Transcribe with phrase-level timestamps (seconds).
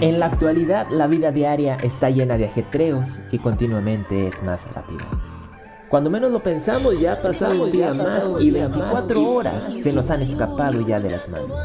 [0.00, 5.06] En la actualidad la vida diaria está llena de ajetreos y continuamente es más rápida.
[5.90, 10.08] Cuando menos lo pensamos ya ha pasado un día más y 24 horas se nos
[10.08, 11.60] han escapado ya de las manos.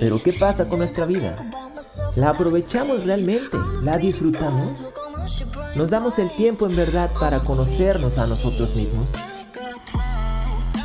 [0.00, 1.36] Pero ¿qué pasa con nuestra vida?
[2.16, 3.56] ¿La aprovechamos realmente?
[3.82, 4.80] ¿La disfrutamos?
[5.76, 9.06] ¿Nos damos el tiempo en verdad para conocernos a nosotros mismos?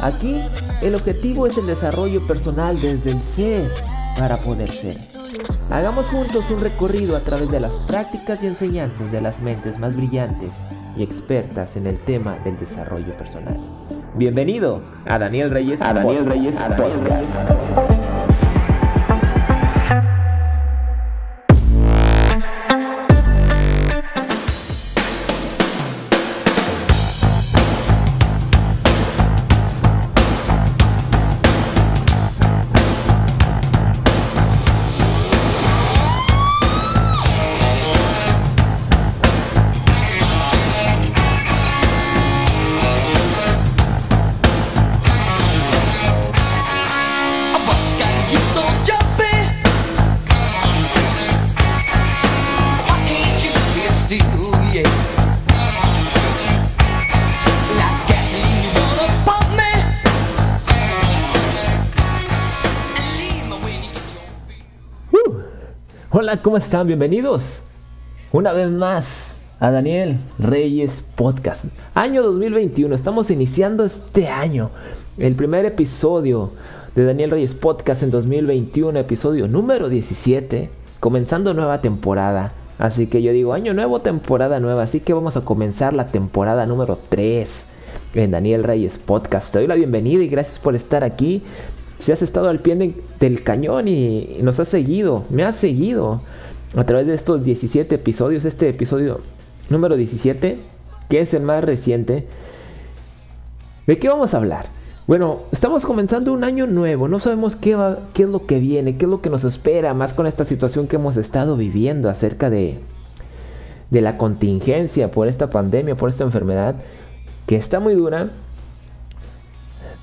[0.02, 0.40] Aquí
[0.84, 3.72] el objetivo es el desarrollo personal desde el ser
[4.20, 5.17] para poder ser.
[5.70, 9.98] Hagamos juntos un recorrido a través de las prácticas y enseñanzas de las mentes más
[9.98, 10.52] brillantes
[10.96, 13.60] y expertas en el tema del desarrollo personal.
[14.16, 18.37] Bienvenido a Daniel Reyes a Daniel Reyes a Daniel Reyes.
[66.42, 66.88] ¿Cómo están?
[66.88, 67.62] Bienvenidos
[68.32, 71.66] una vez más a Daniel Reyes Podcast.
[71.96, 74.70] Año 2021, estamos iniciando este año.
[75.18, 76.52] El primer episodio
[76.96, 82.52] de Daniel Reyes Podcast en 2021, episodio número 17, comenzando nueva temporada.
[82.78, 84.84] Así que yo digo, año nuevo, temporada nueva.
[84.84, 87.66] Así que vamos a comenzar la temporada número 3
[88.14, 89.52] en Daniel Reyes Podcast.
[89.52, 91.42] Te doy la bienvenida y gracias por estar aquí.
[92.00, 96.22] Si has estado al pie del cañón y nos has seguido, me has seguido
[96.76, 99.22] a través de estos 17 episodios, este episodio
[99.70, 100.60] número 17,
[101.10, 102.28] que es el más reciente,
[103.88, 104.66] ¿de qué vamos a hablar?
[105.08, 107.78] Bueno, estamos comenzando un año nuevo, no sabemos qué,
[108.14, 110.88] qué es lo que viene, qué es lo que nos espera, más con esta situación
[110.88, 112.80] que hemos estado viviendo acerca de,
[113.90, 116.76] de la contingencia por esta pandemia, por esta enfermedad,
[117.46, 118.32] que está muy dura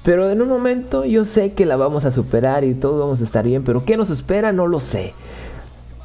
[0.05, 3.25] pero en un momento yo sé que la vamos a superar y todos vamos a
[3.25, 4.53] estar bien, pero ¿qué nos espera?
[4.53, 5.15] No lo sé.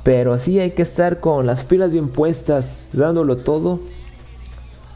[0.04, 3.82] Pero sí hay que estar con las pilas bien puestas, dándolo todo.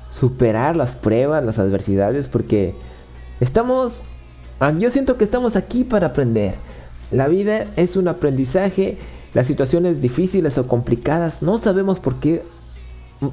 [0.09, 2.75] Superar las pruebas, las adversidades, porque
[3.42, 4.06] estamos...
[4.62, 6.56] Ah, yo siento que estamos aquí para aprender.
[7.12, 8.97] La vida es un aprendizaje,
[9.34, 12.44] las situaciones difíciles o complicadas no sabemos por qué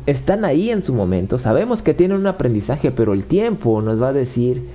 [0.06, 1.38] están ahí en su momento.
[1.38, 4.68] Sabemos que tienen un aprendizaje, pero el tiempo nos va a decir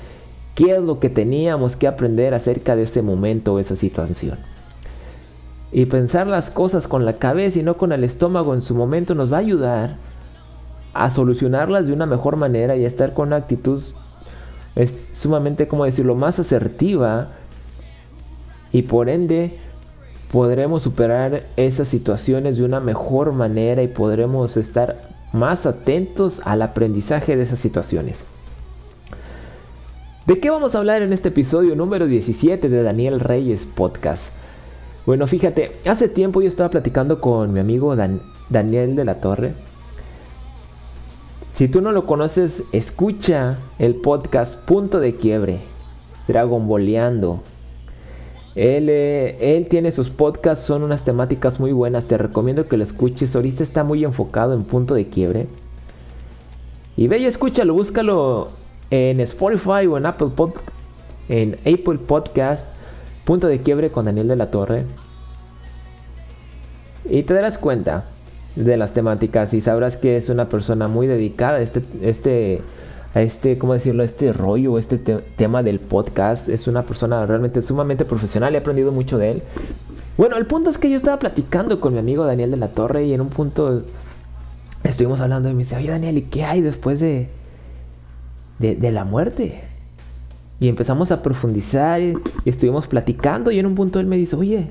[0.55, 4.37] qué es lo que teníamos que aprender acerca de ese momento o esa situación.
[5.71, 9.13] Y pensar las cosas con la cabeza y no con el estómago en su momento
[9.13, 9.97] nos va a ayudar
[10.93, 13.81] a solucionarlas de una mejor manera y a estar con una actitud
[14.75, 17.29] es sumamente, como decirlo, más asertiva
[18.71, 19.57] y por ende
[20.31, 27.37] podremos superar esas situaciones de una mejor manera y podremos estar más atentos al aprendizaje
[27.37, 28.25] de esas situaciones.
[30.25, 34.31] ¿De qué vamos a hablar en este episodio número 17 de Daniel Reyes Podcast?
[35.05, 37.95] Bueno, fíjate, hace tiempo yo estaba platicando con mi amigo
[38.49, 39.53] Daniel de la Torre.
[41.53, 45.59] Si tú no lo conoces, escucha el podcast Punto de Quiebre,
[46.27, 47.43] Dragon Boleando.
[48.55, 52.83] Él, eh, él tiene sus podcasts, son unas temáticas muy buenas, te recomiendo que lo
[52.83, 53.35] escuches.
[53.35, 55.45] Ahorita está muy enfocado en Punto de Quiebre.
[56.97, 60.29] Y ve y escúchalo, búscalo en Spotify o en Apple,
[61.29, 62.67] en Apple Podcast,
[63.23, 64.85] Punto de Quiebre con Daniel de la Torre.
[67.09, 68.05] Y te darás cuenta
[68.55, 72.61] de las temáticas y sabrás que es una persona muy dedicada a este, este,
[73.13, 74.03] a este, ¿cómo decirlo?
[74.03, 76.49] Este rollo, este tema del podcast.
[76.49, 79.43] Es una persona realmente sumamente profesional, he aprendido mucho de él.
[80.17, 83.05] Bueno, el punto es que yo estaba platicando con mi amigo Daniel de la Torre
[83.05, 83.83] y en un punto
[84.83, 87.29] estuvimos hablando y me dice, oye Daniel, ¿y qué hay después de,
[88.59, 89.63] de, la muerte.
[90.59, 94.69] Y empezamos a profundizar y, estuvimos platicando y en un punto él me dice, oye,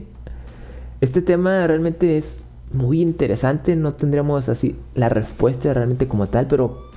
[1.00, 6.88] este tema realmente es muy interesante, no tendríamos así la respuesta realmente como tal, pero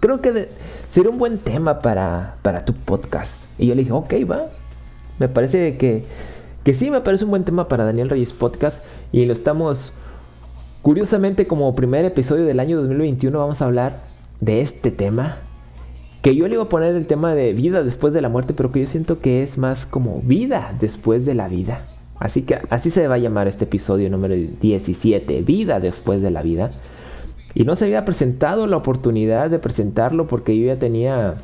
[0.00, 0.48] creo que
[0.88, 3.44] sería un buen tema para, para tu podcast.
[3.58, 4.46] Y yo le dije, ok, va.
[5.18, 6.04] Me parece que,
[6.64, 8.84] que sí, me parece un buen tema para Daniel Reyes Podcast.
[9.12, 9.92] Y lo estamos,
[10.82, 14.02] curiosamente, como primer episodio del año 2021, vamos a hablar
[14.40, 15.38] de este tema
[16.22, 18.70] que yo le iba a poner el tema de vida después de la muerte, pero
[18.70, 21.84] que yo siento que es más como vida después de la vida.
[22.20, 26.42] Así que así se va a llamar este episodio número 17, Vida después de la
[26.42, 26.70] vida.
[27.54, 31.34] Y no se había presentado la oportunidad de presentarlo porque yo ya tenía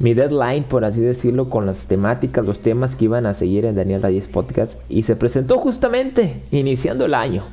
[0.00, 3.76] mi deadline, por así decirlo, con las temáticas, los temas que iban a seguir en
[3.76, 4.80] Daniel Reyes Podcast.
[4.88, 7.44] Y se presentó justamente iniciando el año,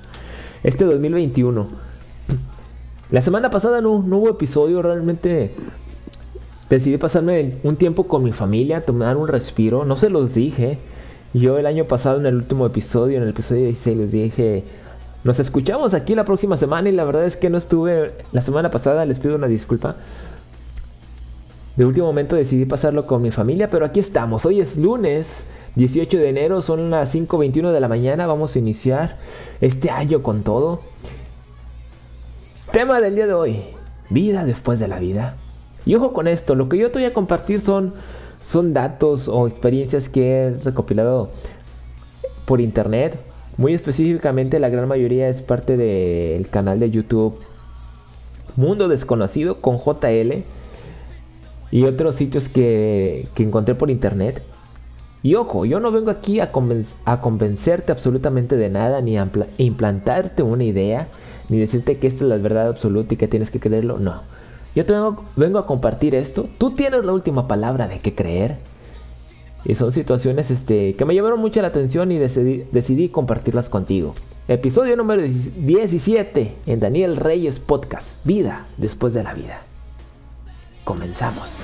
[0.64, 1.87] este 2021.
[3.10, 5.52] La semana pasada no, hubo episodio, realmente
[6.70, 9.86] decidí pasarme un tiempo con mi familia, tomar un respiro.
[9.86, 10.78] No se los dije.
[11.34, 14.64] Yo el año pasado en el último episodio, en el episodio 16, les dije,
[15.24, 18.72] nos escuchamos aquí la próxima semana y la verdad es que no estuve la semana
[18.72, 19.96] pasada, les pido una disculpa.
[21.78, 24.46] De último momento decidí pasarlo con mi familia, pero aquí estamos.
[24.46, 25.44] Hoy es lunes
[25.76, 29.18] 18 de enero, son las 5.21 de la mañana, vamos a iniciar
[29.62, 30.82] este año con todo.
[32.78, 33.64] Tema del día de hoy,
[34.12, 35.36] vida después de la vida.
[35.84, 37.96] Y ojo con esto, lo que yo te voy a compartir son
[38.40, 41.32] son datos o experiencias que he recopilado
[42.46, 43.18] por internet.
[43.58, 47.40] Muy específicamente la gran mayoría es parte del canal de YouTube
[48.56, 50.44] Mundo Desconocido con JL
[51.72, 54.44] y otros sitios que, encontré por internet.
[55.24, 56.52] Y ojo, yo no vengo aquí a,
[57.06, 59.28] a convencerte absolutamente de nada, ni a
[59.58, 61.08] implantarte una idea,
[61.50, 64.00] ni decirte que esta es la verdad absoluta y que tienes que creerlo.
[64.00, 64.22] No.
[64.76, 64.94] Yo te
[65.36, 66.48] vengo, a compartir esto.
[66.58, 68.58] Tú tienes la última palabra de qué creer.
[69.66, 74.14] Y son situaciones este, que me llamaron mucho la atención y decidí, decidí compartirlas contigo.
[74.48, 78.24] Episodio número 17 en Daniel Reyes Podcast.
[78.24, 79.62] Vida después de la vida.
[80.84, 81.64] Comenzamos.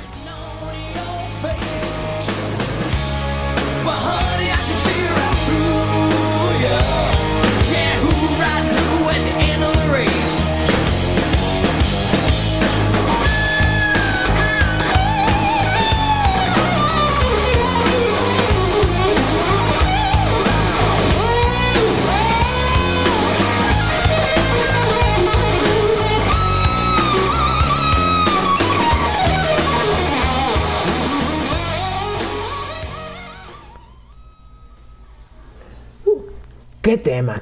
[36.84, 37.42] ¿Qué tema?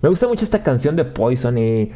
[0.00, 1.92] Me gusta mucho esta canción de Poison y...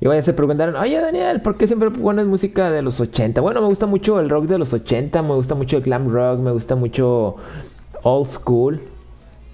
[0.00, 3.40] Y vayan, se preguntaron, oye Daniel, ¿por qué siempre pones música de los 80?
[3.40, 6.40] Bueno, me gusta mucho el rock de los 80, me gusta mucho el glam rock,
[6.40, 7.36] me gusta mucho
[8.02, 8.80] old school.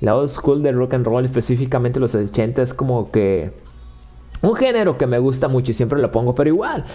[0.01, 3.53] La old school de rock and roll, específicamente los 80, es como que
[4.41, 6.87] un género que me gusta mucho y siempre lo pongo, pero igual.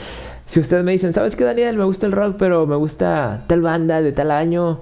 [0.47, 1.77] Si ustedes me dicen, ¿sabes qué Daniel?
[1.77, 4.81] Me gusta el rock, pero me gusta tal banda de tal año.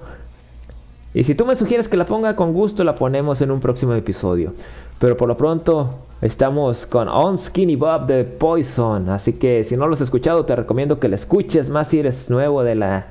[1.14, 3.94] Y si tú me sugieres que la ponga con gusto, la ponemos en un próximo
[3.94, 4.52] episodio.
[4.98, 5.90] Pero por lo pronto
[6.20, 9.08] estamos con On Skinny Bob de Poison.
[9.08, 12.30] Así que si no lo has escuchado, te recomiendo que la escuches más si eres
[12.30, 13.06] nuevo de la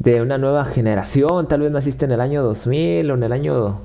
[0.00, 1.46] de una nueva generación.
[1.46, 3.80] Tal vez naciste en el año 2000 o en el año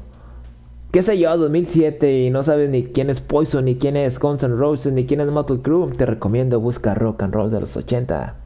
[0.91, 4.43] qué sé yo, 2007 y no sabes ni quién es Poison, ni quién es Guns
[4.43, 7.75] N' Roses, ni quién es Motley Crue, te recomiendo buscar rock and roll de los
[7.77, 8.44] 80.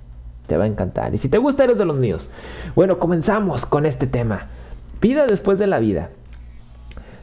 [0.50, 1.13] Te va a encantar.
[1.13, 2.31] Y si te gusta, eres de los míos.
[2.75, 4.48] Bueno, comenzamos con este tema.
[5.00, 6.10] Vida después de la vida.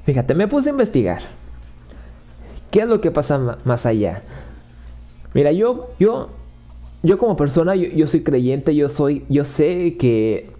[0.05, 1.23] Fíjate, me puse a investigar.
[2.70, 4.23] ¿Qué es lo que pasa más allá?
[5.34, 6.28] Mira, yo, yo,
[7.02, 10.52] yo como persona, yo, soy creyente, yo soy, yo sé que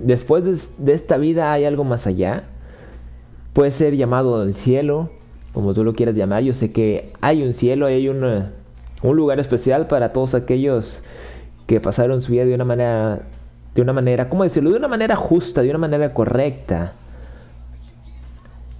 [0.00, 2.48] después de, esta vida hay algo más allá.
[3.52, 5.10] Puede ser llamado el cielo,
[5.52, 6.42] como tú lo quieras llamar.
[6.42, 8.42] Yo sé que hay un cielo, hay un
[9.02, 11.04] lugar especial para todos aquellos
[11.68, 13.20] que pasaron su vida de una manera,
[13.74, 14.70] de una manera, ¿cómo decirlo?
[14.70, 16.94] De una manera justa, de una manera correcta.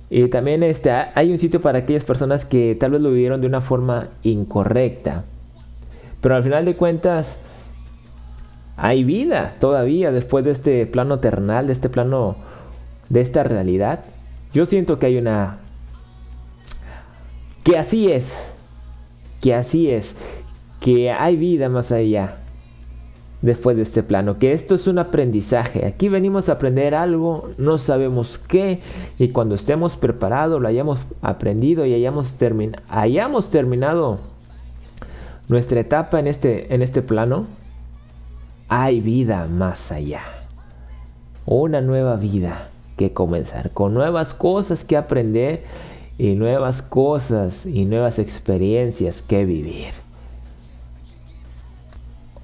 [0.08, 3.46] Y también este, hay un sitio para aquellas personas que tal vez lo vivieron de
[3.46, 5.24] una forma incorrecta.
[6.22, 7.38] Pero al final de cuentas,
[8.78, 12.36] hay vida todavía después de este plano terrenal, de este plano,
[13.10, 14.00] de esta realidad.
[14.54, 15.58] Yo siento que hay una...
[17.64, 18.54] Que así es.
[19.42, 20.14] Que así es.
[20.80, 22.38] Que hay vida más allá
[23.42, 25.86] después de este plano, que esto es un aprendizaje.
[25.86, 28.80] Aquí venimos a aprender algo, no sabemos qué,
[29.18, 32.36] y cuando estemos preparados, lo hayamos aprendido y hayamos,
[32.88, 34.18] hayamos terminado
[35.48, 37.46] nuestra etapa en este, en este plano,
[38.68, 40.22] hay vida más allá.
[41.46, 45.64] Una nueva vida que comenzar, con nuevas cosas que aprender
[46.18, 50.07] y nuevas cosas y nuevas experiencias que vivir.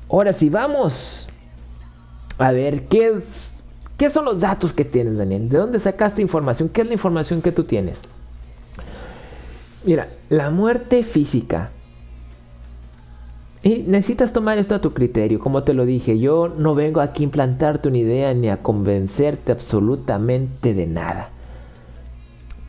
[0.08, 1.28] Ahora sí, vamos
[2.38, 3.20] a ver qué,
[3.96, 5.48] qué son los datos que tienes, Daniel.
[5.48, 6.68] ¿De dónde sacaste información?
[6.68, 8.00] ¿Qué es la información que tú tienes?
[9.84, 11.70] Mira, la muerte física
[13.62, 17.22] Y necesitas tomar esto a tu criterio, como te lo dije, yo no vengo aquí
[17.22, 21.30] a implantarte una idea ni a convencerte absolutamente de nada.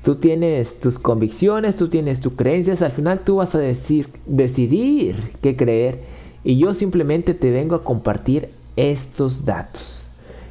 [0.03, 5.33] Tú tienes tus convicciones, tú tienes tus creencias, al final tú vas a decir, decidir
[5.41, 6.03] qué creer
[6.45, 10.07] y yo simplemente te vengo a compartir estos datos,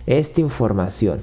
[0.06, 1.20] esta información.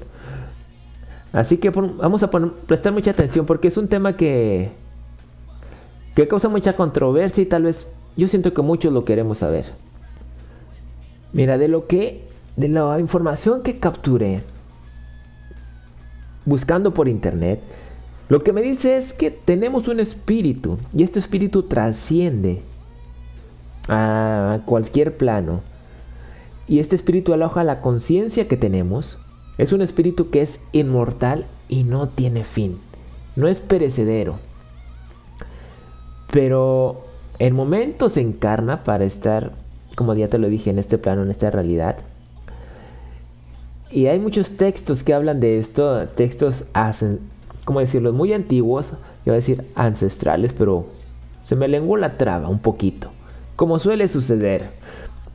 [1.30, 4.70] Así que vamos a prestar mucha atención porque es un tema que,
[6.16, 7.86] que causa mucha controversia y tal vez
[8.16, 9.66] yo siento que muchos lo queremos saber.
[11.34, 12.24] Mira, de lo que,
[12.56, 14.42] de la información que capturé
[16.46, 17.60] buscando por internet,
[18.30, 22.62] lo que me dice es que tenemos un espíritu y este espíritu trasciende
[23.88, 25.60] a cualquier plano.
[26.66, 29.18] Y este espíritu aloja la conciencia que tenemos.
[29.58, 32.78] Es un espíritu que es inmortal y no tiene fin.
[33.36, 34.38] No es perecedero.
[36.30, 37.04] Pero
[37.38, 39.52] el momento se encarna para estar,
[39.96, 41.96] como ya te lo dije, en este plano, en esta realidad.
[43.90, 46.64] Y hay muchos textos que hablan de esto, textos,
[47.66, 48.96] como decirlo, muy antiguos, yo
[49.26, 50.86] voy a decir ancestrales, pero
[51.42, 53.10] se me lenguó la traba un poquito,
[53.56, 54.70] como suele suceder.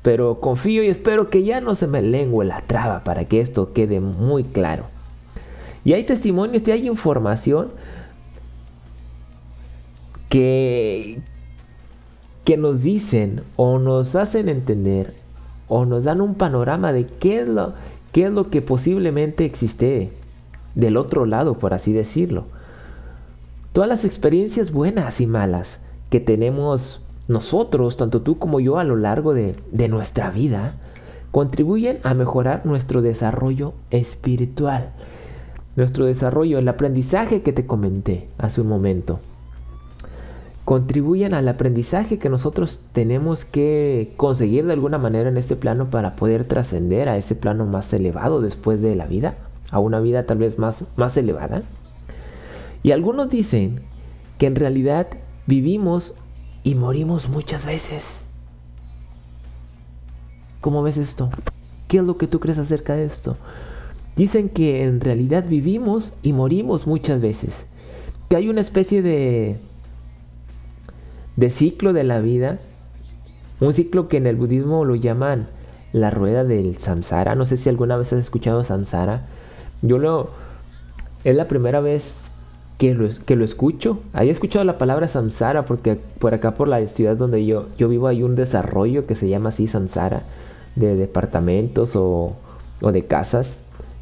[0.02, 3.74] Pero confío y espero que ya no se me lengue la traba para que esto
[3.74, 4.86] quede muy claro.
[5.84, 7.70] Y hay testimonios y hay información
[10.30, 11.20] que,
[12.44, 15.14] que nos dicen o nos hacen entender
[15.68, 17.74] o nos dan un panorama de qué es lo,
[18.12, 20.12] qué es lo que posiblemente existe
[20.76, 22.46] del otro lado, por así decirlo.
[23.74, 28.96] Todas las experiencias buenas y malas que tenemos nosotros, tanto tú como yo, a lo
[28.96, 30.76] largo de, de nuestra vida,
[31.32, 34.92] contribuyen a mejorar nuestro desarrollo espiritual,
[35.76, 39.20] nuestro desarrollo, el aprendizaje que te comenté hace un momento
[40.68, 46.18] contribuyen al aprendizaje que nosotros tenemos que conseguir de alguna manera en este plano para
[46.18, 49.38] poder trascender a ese plano más elevado después de la vida,
[49.72, 51.62] a una vida tal vez más, más elevada.
[52.84, 53.80] Y algunos dicen
[54.38, 55.08] que en realidad
[55.46, 56.16] vivimos
[56.64, 58.22] y morimos muchas veces.
[60.62, 61.30] ¿Cómo ves esto?
[61.88, 63.38] ¿Qué es lo que tú crees acerca de esto?
[64.16, 67.68] Dicen que en realidad vivimos y morimos muchas veces.
[68.30, 69.60] Que hay una especie de
[71.38, 72.58] de ciclo de la vida,
[73.62, 75.48] un ciclo que en el budismo lo llaman
[75.94, 77.36] la rueda del samsara.
[77.36, 79.28] No sé si alguna vez has escuchado samsara.
[79.82, 80.32] Yo lo
[81.24, 82.32] es la primera vez
[82.78, 84.00] que lo, que lo escucho.
[84.14, 88.08] Había escuchado la palabra samsara porque por acá por la ciudad donde yo, yo vivo
[88.08, 90.24] hay un desarrollo que se llama así samsara
[90.76, 92.36] de departamentos o,
[92.82, 93.60] o de casas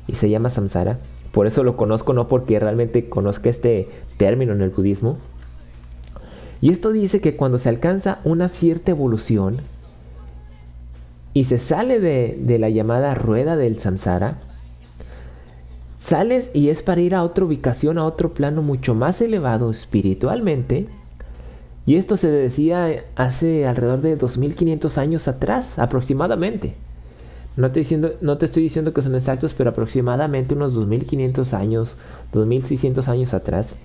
[0.07, 0.99] y se llama samsara.
[1.31, 5.17] Por eso lo conozco, no porque realmente conozca este término en el budismo,
[6.61, 9.57] y esto dice que cuando se alcanza una cierta evolución
[11.33, 14.39] y se sale de, la llamada rueda del samsara,
[16.05, 20.87] sales y es para ir a otra ubicación, a otro plano mucho más elevado espiritualmente.
[21.87, 26.75] Y esto se decía hace alrededor de 2500 años atrás, aproximadamente.
[27.57, 31.95] No te, estoy diciendo que son exactos, pero aproximadamente unos 2500 años,
[32.33, 33.75] 2600 años atrás.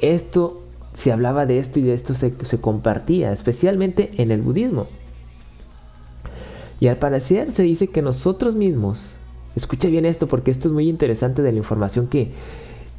[0.00, 0.62] Esto
[0.92, 4.86] se hablaba de esto y de esto se, compartía, especialmente en el budismo.
[6.80, 9.17] Y al parecer se dice que nosotros mismos,
[9.58, 12.32] escucha bien esto porque esto es muy interesante de la información que,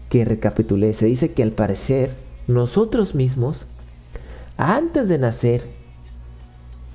[0.10, 2.12] que recapitulé, se dice que al parecer
[2.48, 3.66] nosotros mismos,
[4.58, 5.64] antes de nacer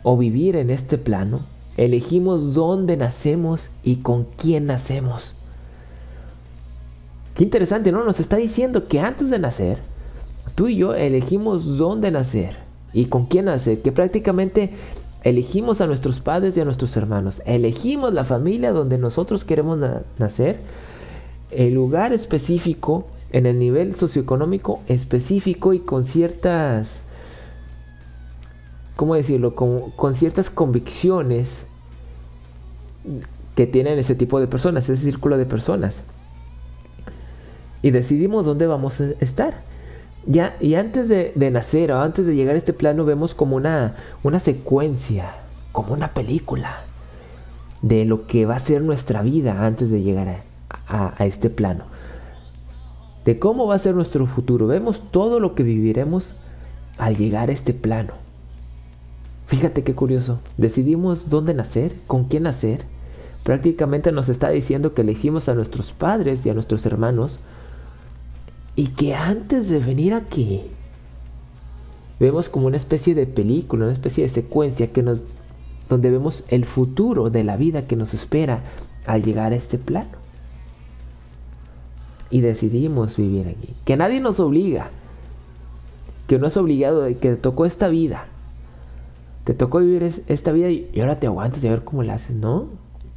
[0.02, 5.34] o vivir en este plano, elegimos dónde nacemos y con quién nacemos.
[7.34, 8.04] Qué interesante, ¿no?
[8.04, 9.78] Nos está diciendo que antes de nacer,
[10.54, 12.56] tú y yo elegimos dónde nacer
[12.92, 14.70] y con quién nacer, que prácticamente
[15.24, 19.78] elegimos a nuestros padres y a nuestros hermanos, elegimos la familia donde nosotros queremos
[20.18, 20.60] nacer,
[21.50, 27.00] el lugar específico, en el nivel socioeconómico específico y con ciertas,
[28.94, 29.56] ¿cómo decirlo?
[29.56, 31.64] Con, ciertas convicciones
[33.56, 36.04] que tienen ese tipo de personas, ese círculo de personas.
[37.82, 39.62] Y decidimos dónde vamos a estar.
[40.26, 43.96] Ya, y antes de, nacer o antes de llegar a este plano vemos como una,
[44.22, 45.34] una secuencia,
[45.72, 46.84] como una película
[47.82, 50.42] de lo que va a ser nuestra vida antes de llegar
[50.86, 51.84] a, a, este plano.
[53.26, 54.66] De cómo va a ser nuestro futuro.
[54.66, 56.36] Vemos todo lo que viviremos
[56.96, 58.14] al llegar a este plano.
[59.46, 60.40] Fíjate qué curioso.
[60.56, 62.84] Decidimos dónde nacer, con quién nacer.
[63.42, 67.40] Prácticamente nos está diciendo que elegimos a nuestros padres y a nuestros hermanos
[68.76, 70.62] y que antes de venir aquí
[72.18, 75.22] vemos como una especie de película, una especie de secuencia que nos
[75.88, 78.62] donde vemos el futuro de la vida que nos espera
[79.06, 80.18] al llegar a este plano.
[82.30, 83.74] Y decidimos vivir aquí.
[83.84, 84.90] Que nadie nos obliga.
[86.26, 88.26] Que no es obligado de que te tocó esta vida.
[89.44, 92.34] Te tocó vivir esta vida y, ahora te aguantas y a ver cómo la haces.
[92.34, 92.68] No.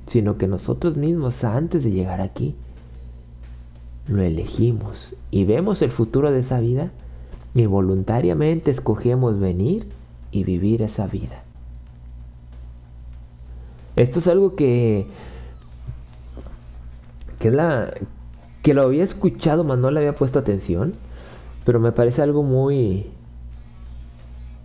[0.06, 2.56] Sino que nosotros mismos antes de llegar aquí
[4.08, 6.92] lo elegimos y vemos el futuro de esa vida
[7.54, 9.88] y voluntariamente escogemos venir
[10.32, 11.44] y vivir esa vida.
[13.96, 15.08] Esto es algo que
[17.40, 17.94] que la
[18.62, 20.94] que lo había escuchado, mas no le había puesto atención,
[21.66, 23.08] pero me parece algo muy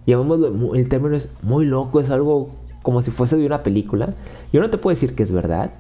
[0.07, 2.51] llamémoslo el término es muy loco, es algo
[2.83, 4.15] como si fuese de una película.
[4.53, 5.73] Yo no te puedo decir que es verdad,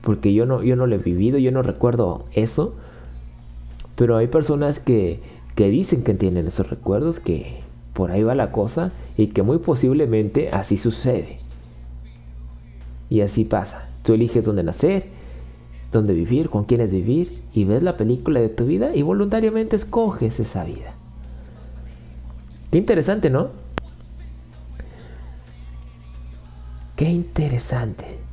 [0.00, 2.74] porque yo no yo no lo he vivido, yo no recuerdo eso,
[3.96, 5.20] pero hay personas que,
[5.54, 7.60] que dicen que tienen esos recuerdos, que
[7.92, 11.38] por ahí va la cosa y que muy posiblemente así sucede.
[13.08, 13.88] Y así pasa.
[14.02, 15.06] Tú eliges dónde nacer,
[15.90, 20.38] dónde vivir, con quiénes vivir y ves la película de tu vida y voluntariamente escoges
[20.40, 20.94] esa vida.
[22.70, 23.48] Qué interesante, ¿no?
[26.96, 28.25] Qué interesante.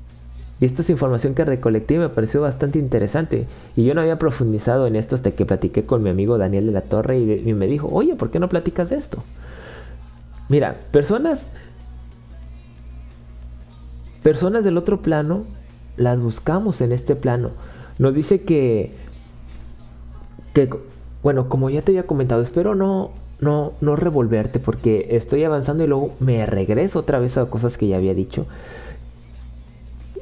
[0.63, 3.47] Y esta es información que recolecté y me pareció bastante interesante.
[3.75, 6.71] Y yo no había profundizado en esto hasta que platiqué con mi amigo Daniel de
[6.71, 9.21] la Torre y, me dijo, oye, ¿por qué no platicas de esto?
[10.47, 11.49] Mira, personas...
[14.21, 15.43] Personas del otro plano
[15.97, 17.49] las buscamos en este plano.
[17.99, 18.93] Nos dice que...
[20.53, 20.69] que
[21.23, 25.87] bueno, como ya te había comentado, espero no, no, no revolverte porque estoy avanzando y
[25.87, 28.45] luego me regreso otra vez a cosas que ya había dicho.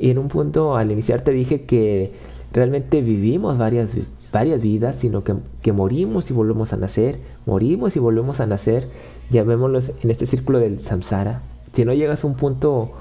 [0.01, 2.11] Y en un punto al iniciar te dije que
[2.51, 3.91] realmente vivimos varias,
[4.33, 8.87] varias vidas, sino que, que morimos y volvemos a nacer, morimos y volvemos a nacer,
[9.29, 11.43] llamémoslo en este círculo del samsara.
[11.73, 12.93] Si no llegas a un punto,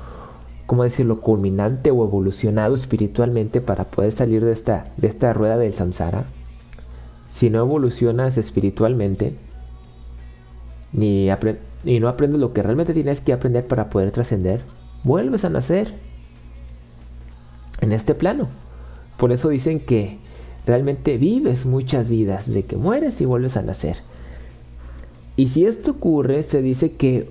[0.66, 5.72] ¿cómo decirlo?, culminante o evolucionado espiritualmente para poder salir de esta, de esta rueda del
[5.72, 6.26] samsara,
[7.28, 9.36] si no evolucionas espiritualmente,
[10.92, 11.30] ni,
[11.82, 14.60] ni no aprendes lo que realmente tienes que aprender para poder trascender,
[15.02, 16.09] vuelves a nacer
[17.80, 18.48] en este plano.
[19.16, 20.18] Por eso dicen que
[20.66, 23.98] realmente vives muchas vidas, de que mueres y vuelves a nacer.
[25.36, 27.28] Y si esto ocurre, se dice que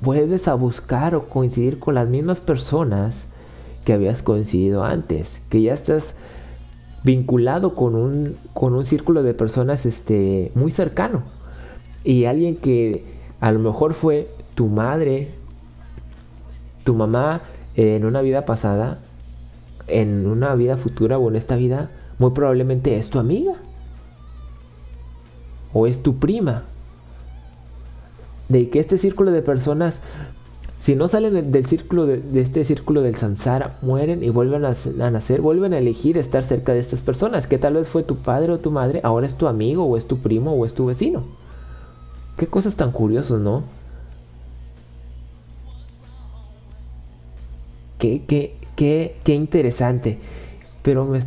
[0.00, 3.26] vuelves a buscar o coincidir con las mismas personas
[3.84, 6.14] que habías coincidido antes, que ya estás
[7.02, 11.22] vinculado con un, con un círculo de personas este, muy cercano.
[12.04, 13.04] Y alguien que
[13.40, 15.34] a lo mejor fue tu madre,
[16.84, 17.42] tu mamá
[17.74, 18.98] en una vida pasada,
[19.90, 23.54] en una vida futura o en esta vida, muy probablemente es tu amiga.
[25.72, 26.64] O es tu prima.
[28.48, 30.00] De que este círculo de personas,
[30.78, 34.72] si no salen del círculo de, este círculo del samsara, mueren y vuelven a,
[35.04, 38.16] a, nacer, vuelven a elegir estar cerca de estas personas, que tal vez fue tu
[38.16, 40.86] padre o tu madre, ahora es tu amigo o es tu primo o es tu
[40.86, 41.24] vecino.
[42.36, 43.62] Qué cosas tan curiosas, ¿no?
[48.00, 50.18] Qué, qué, qué, interesante.
[50.82, 51.20] Pero me,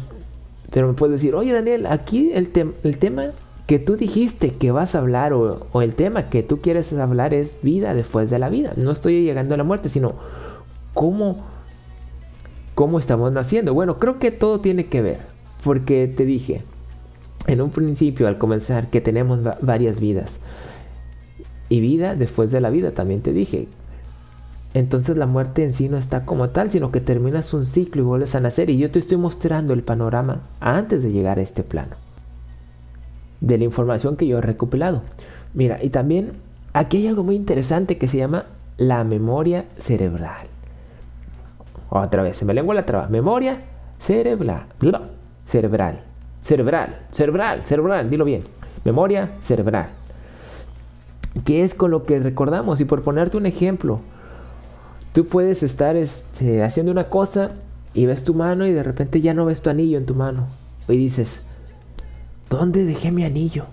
[0.72, 2.52] pero me puedes decir, oye Daniel, aquí el,
[2.84, 3.32] el tema
[3.68, 7.34] que tú dijiste que vas a hablar o, o, el tema que tú quieres hablar
[7.34, 8.74] es vida después de la vida.
[8.76, 10.16] No estoy llegando a la muerte, sino
[10.94, 11.44] cómo,
[12.76, 13.74] cómo estamos naciendo.
[13.74, 15.20] Bueno, creo que todo tiene que ver,
[15.64, 16.64] porque te dije
[17.48, 20.40] en un principio al comenzar que tenemos varias vidas.
[21.70, 23.68] Y vida después de la vida, también te dije
[24.74, 28.06] entonces la muerte en sí no está como tal, sino que terminas un ciclo y
[28.06, 28.70] vuelves a nacer.
[28.70, 31.96] Y yo te estoy mostrando el panorama antes de llegar a este plano.
[33.40, 35.04] De la información que yo he recopilado.
[35.54, 36.34] Mira, y también
[36.74, 38.46] aquí hay algo muy interesante que se llama
[38.78, 40.48] la memoria cerebral.
[41.90, 43.08] Otra vez, se me lengua la traba.
[43.10, 43.60] Memoria
[44.00, 44.66] cerebral.
[45.46, 46.00] Cerebral.
[46.42, 47.00] Cerebral.
[47.12, 47.62] Cerebral.
[47.66, 48.10] Cerebral.
[48.10, 48.44] Dilo bien.
[48.84, 49.90] Memoria cerebral.
[51.46, 52.82] ¿Qué es con lo que recordamos?
[52.82, 54.02] Y por ponerte un ejemplo,
[55.14, 57.52] Tú puedes estar este, haciendo una cosa
[57.94, 60.48] y ves tu mano y de repente ya no ves tu anillo en tu mano.
[60.88, 61.42] Y dices,
[62.50, 63.66] ¿dónde dejé mi anillo?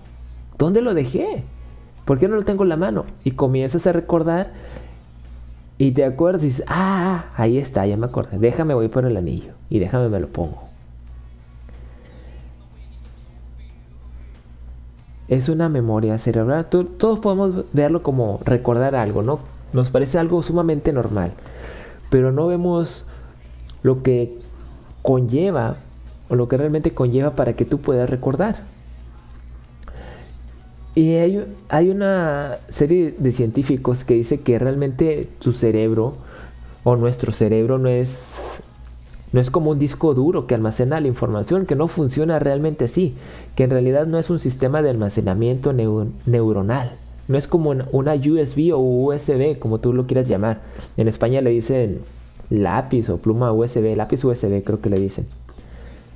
[0.59, 1.43] ¿Dónde lo dejé?
[2.05, 3.05] ¿Por qué no lo tengo en la mano?
[3.23, 4.51] Y comienzas a recordar
[5.79, 8.37] y te acuerdas y dices, ah, ahí está, ya me acordé.
[8.37, 10.69] Déjame voy por el anillo y déjame me lo pongo.
[15.27, 16.67] Es una memoria cerebral.
[16.67, 19.39] todos podemos verlo como recordar algo, ¿no?
[19.73, 21.31] Nos parece algo sumamente normal,
[22.09, 23.07] pero no vemos
[23.83, 24.37] lo que
[25.01, 25.77] conlleva
[26.29, 28.71] o lo que realmente conlleva para que tú puedas recordar.
[30.93, 36.15] Y hay, una serie de científicos que dice que realmente tu cerebro
[36.83, 38.33] o nuestro cerebro no es,
[39.31, 43.15] no es como un disco duro que almacena la información, que no funciona realmente así,
[43.55, 46.97] que en realidad no es un sistema de almacenamiento neuronal.
[47.31, 50.61] No es como una USB o USB, como tú lo quieras llamar.
[50.97, 52.01] En España le dicen
[52.49, 55.25] lápiz o pluma USB, lápiz USB creo que le dicen.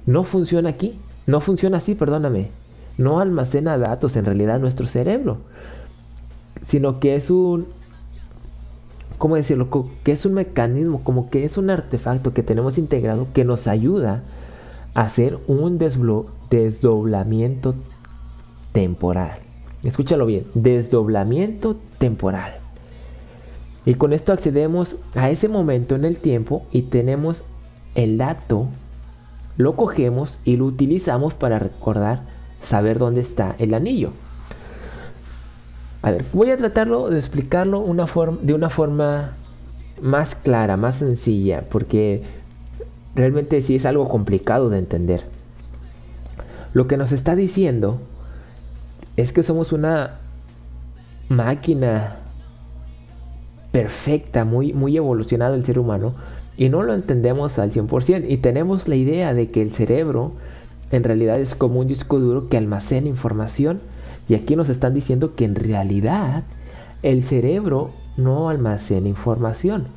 [0.05, 2.49] No funciona aquí, no funciona así, perdóname
[2.97, 5.37] no almacena datos en realidad nuestro cerebro,
[6.65, 7.67] sino que es un,
[9.17, 9.69] ¿cómo decirlo?
[10.03, 14.23] Que es un mecanismo, como que es un artefacto que tenemos integrado que nos ayuda
[14.93, 17.75] a hacer un desdoblamiento
[18.71, 19.44] temporal.
[19.85, 22.55] Escúchalo bien, desdoblamiento temporal.
[23.85, 27.43] Y con esto accedemos a ese momento en el tiempo y tenemos
[27.93, 28.67] el dato,
[29.57, 32.23] lo cogemos y lo utilizamos para recordar
[32.59, 34.09] saber dónde está el anillo.
[36.01, 37.83] A ver, voy a tratarlo de explicarlo
[38.41, 39.33] de una forma
[40.01, 42.23] más clara, más sencilla, porque
[43.13, 45.23] realmente sí es algo complicado de entender.
[46.73, 48.01] Lo que nos está diciendo
[49.17, 50.19] es que somos una
[51.29, 52.17] máquina
[53.71, 56.13] perfecta, muy, muy evolucionado el ser humano,
[56.57, 60.33] y no lo entendemos al 100%, y tenemos la idea de que el cerebro
[60.91, 63.81] en realidad es como un disco duro que almacena información.
[64.27, 66.43] Y aquí nos están diciendo que en realidad
[67.03, 69.87] el cerebro no almacena información.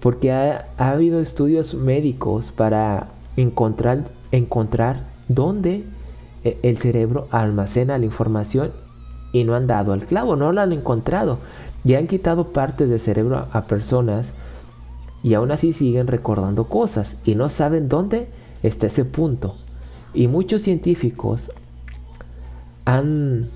[0.00, 5.84] Porque ha, habido estudios médicos para encontrar, encontrar dónde
[6.44, 8.72] el cerebro almacena la información
[9.32, 11.38] y no han dado al clavo, no lo han encontrado.
[11.84, 14.34] Y han quitado partes del cerebro a personas
[15.22, 18.28] y aún así siguen recordando cosas y no saben dónde
[18.62, 19.56] está ese punto.
[20.12, 21.52] Y muchos científicos
[22.84, 23.48] han,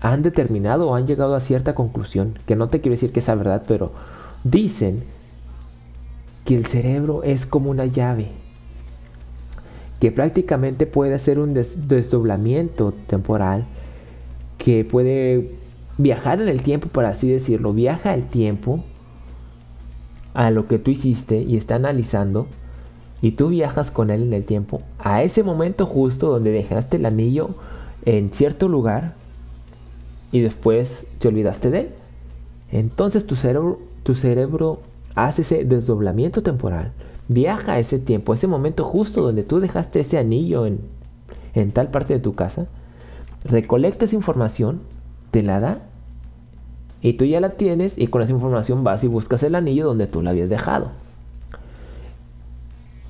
[0.00, 3.34] han determinado o han llegado a cierta conclusión, que no te quiero decir que sea
[3.34, 3.92] verdad, pero
[4.44, 5.04] dicen
[6.44, 8.32] que el cerebro es como una llave,
[10.02, 13.66] que prácticamente puede hacer un desdoblamiento temporal,
[14.58, 15.52] que puede
[15.96, 18.82] viajar en el tiempo, por así decirlo, viaja el tiempo
[20.34, 22.48] a lo que tú hiciste y está analizando
[23.20, 27.06] y tú viajas con él en el tiempo a ese momento justo donde dejaste el
[27.06, 27.50] anillo
[28.04, 29.14] en cierto lugar
[30.32, 31.88] y después te olvidaste de él.
[32.72, 34.80] Entonces tu cerebro, tu cerebro
[35.14, 36.90] hace ese desdoblamiento temporal,
[37.28, 40.80] viaja a ese tiempo, a ese momento justo donde tú dejaste ese anillo en,
[41.54, 42.66] en tal parte de tu casa,
[43.44, 44.80] recolecta esa información,
[45.30, 45.78] te la da
[47.00, 50.06] y tú ya la tienes y con esa información vas y buscas el anillo donde
[50.06, 50.90] tú la habías dejado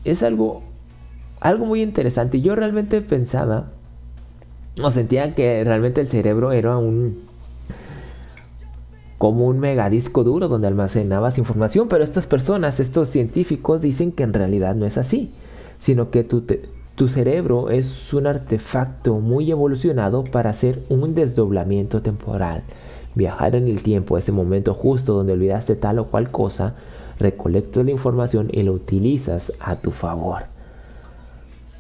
[0.05, 0.62] es algo,
[1.40, 2.40] algo muy interesante.
[2.40, 3.70] Yo realmente pensaba,
[4.83, 7.22] o sentía que realmente el cerebro era un
[9.23, 14.33] como un megadisco duro donde almacenabas información, pero estas personas, estos científicos dicen que en
[14.33, 15.31] realidad no es así,
[15.79, 16.45] sino que tu,
[16.97, 22.65] tu cerebro es un artefacto muy evolucionado para hacer un desdoblamiento temporal,
[23.15, 26.75] viajar en el tiempo, ese momento justo donde olvidaste tal o cual cosa,
[27.21, 30.47] recolectas la información y la utilizas a tu favor.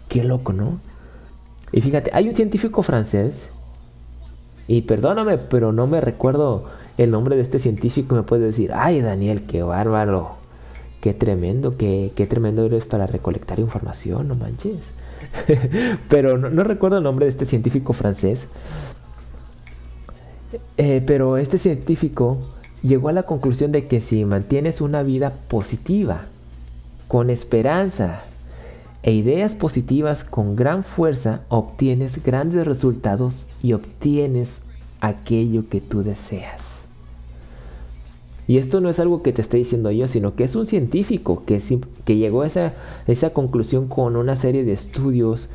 [0.08, 0.78] Qué loco, ¿no?
[1.72, 3.50] Y fíjate, hay un científico francés,
[4.68, 6.66] y perdóname, pero no me recuerdo
[6.98, 10.36] el nombre de este científico, me puede decir, ay Daniel, qué bárbaro,
[11.00, 14.92] qué tremendo, qué, qué tremendo eres para recolectar información, no manches.
[16.08, 18.48] pero no, recuerdo el nombre de este científico francés.
[20.76, 22.38] Eh, pero este científico
[22.82, 26.26] llegó a la conclusión de que si mantienes una vida positiva,
[27.08, 28.22] con esperanza
[29.02, 34.62] e ideas positivas con gran fuerza, obtienes grandes resultados y obtienes
[35.00, 36.71] aquello que tú deseas.
[38.52, 41.42] Y esto no es algo que te esté diciendo yo, sino que es un científico
[41.46, 41.58] que,
[42.14, 42.74] llegó a esa,
[43.06, 45.48] esa, conclusión con una serie de estudios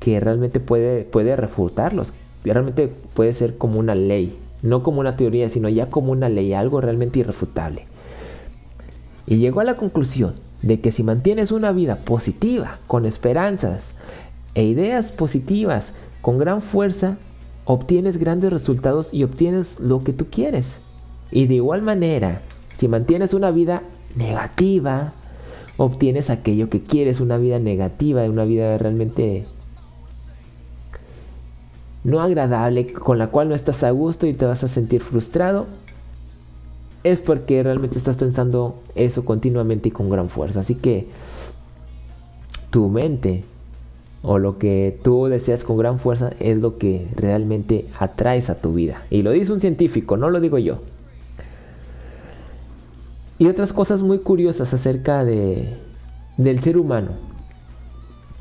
[0.00, 2.12] que realmente puede, puede refutarlos.
[2.44, 6.52] Realmente puede ser como una ley no como una teoría, sino ya como una ley,
[6.52, 7.86] algo realmente irrefutable.
[9.26, 13.94] Y llegó a la conclusión de que si mantienes una vida positiva, con esperanzas
[14.54, 17.16] e ideas positivas, con gran fuerza,
[17.64, 20.82] obtienes grandes resultados y obtienes lo que tú quieres.
[21.32, 22.42] Y de igual manera,
[22.76, 23.82] si mantienes una vida
[24.14, 25.14] negativa,
[25.78, 29.46] obtienes aquello que quieres, una vida negativa, una vida realmente
[32.04, 35.66] no agradable, con la cual no estás a gusto y te vas a sentir frustrado,
[37.04, 40.60] es porque realmente estás pensando eso continuamente y con gran fuerza.
[40.60, 41.06] Así que
[42.70, 43.44] tu mente
[44.22, 48.74] o lo que tú deseas con gran fuerza es lo que realmente atraes a tu
[48.74, 49.02] vida.
[49.10, 50.80] Y lo dice un científico, no lo digo yo.
[53.42, 55.76] Y otras cosas muy curiosas acerca de,
[56.36, 57.08] del ser humano.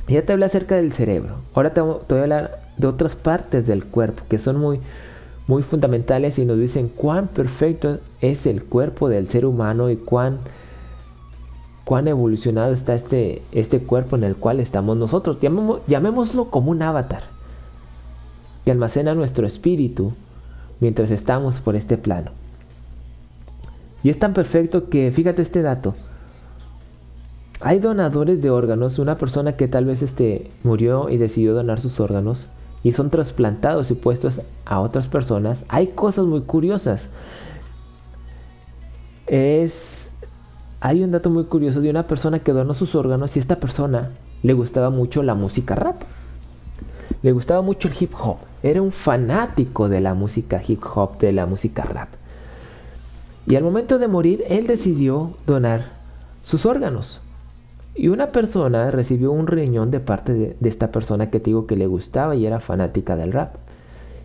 [0.07, 1.37] Ya te hablé acerca del cerebro.
[1.55, 4.79] Ahora te, voy a hablar de otras partes del cuerpo que son muy,
[5.47, 10.37] muy fundamentales y nos dicen cuán perfecto es el cuerpo del ser humano y cuán
[11.83, 15.39] cuán evolucionado está este, este cuerpo en el cual estamos nosotros.
[15.87, 17.23] llamémoslo como un avatar
[18.65, 20.13] que almacena nuestro espíritu
[20.79, 22.40] mientras estamos por este plano.
[24.03, 25.95] Y es tan perfecto que, fíjate este dato,
[27.59, 31.99] hay donadores de órganos, una persona que tal vez este, murió y decidió donar sus
[31.99, 32.47] órganos
[32.83, 35.65] y son trasplantados y puestos a otras personas.
[35.69, 37.09] Hay cosas muy curiosas.
[39.27, 40.11] Es
[40.83, 44.09] hay un dato muy curioso de una persona que donó sus órganos y esta persona
[44.41, 46.01] le gustaba mucho la música rap.
[47.21, 48.37] Le gustaba mucho el hip hop.
[48.63, 52.09] Era un fanático de la música hip hop, de la música rap.
[53.47, 55.85] Y al momento de morir, él decidió donar
[56.43, 57.21] sus órganos.
[57.95, 61.75] Y una persona recibió un riñón de parte de, esta persona que te digo que
[61.75, 63.55] le gustaba y era fanática del rap.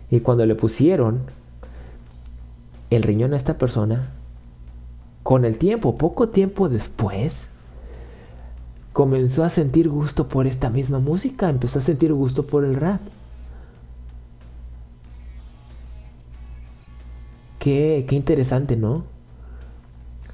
[0.09, 1.21] Y cuando le pusieron
[2.89, 4.09] el riñón a esta persona,
[5.23, 7.47] con el tiempo, poco tiempo después,
[8.93, 13.01] comenzó a sentir gusto por esta misma música, empezó a sentir gusto por el rap.
[17.67, 19.03] Qué, qué interesante, ¿no?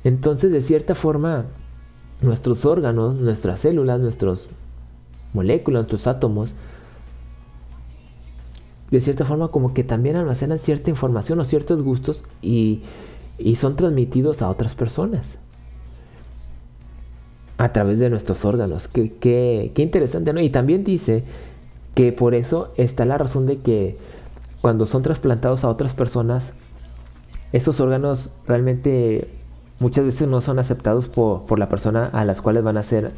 [0.04, 1.46] Entonces, de cierta forma,
[2.22, 4.50] nuestros órganos, nuestras células, nuestras
[5.34, 6.54] moléculas, nuestros átomos,
[8.92, 12.84] de cierta forma como que también almacenan cierta información o ciertos gustos y
[13.38, 15.38] y son transmitidos a otras personas
[17.58, 18.88] a través de nuestros órganos.
[18.88, 20.42] Qué, qué, interesante, ¿no?
[20.42, 21.24] Y también dice
[21.96, 23.96] que por eso está la razón de que
[24.62, 26.54] cuando son trasplantados a otras personas,
[27.54, 29.30] esos órganos realmente
[29.80, 33.12] muchas veces no son aceptados por, por la persona a las cuales van a ser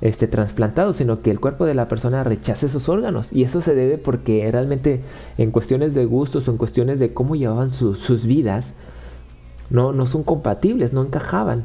[0.00, 3.32] este, trasplantados, sino que el cuerpo de la persona rechaza esos órganos.
[3.32, 5.02] Y eso se debe porque realmente
[5.38, 8.74] en cuestiones de gustos o en cuestiones de cómo llevaban sus vidas,
[9.70, 11.64] no, no son compatibles, no encajaban.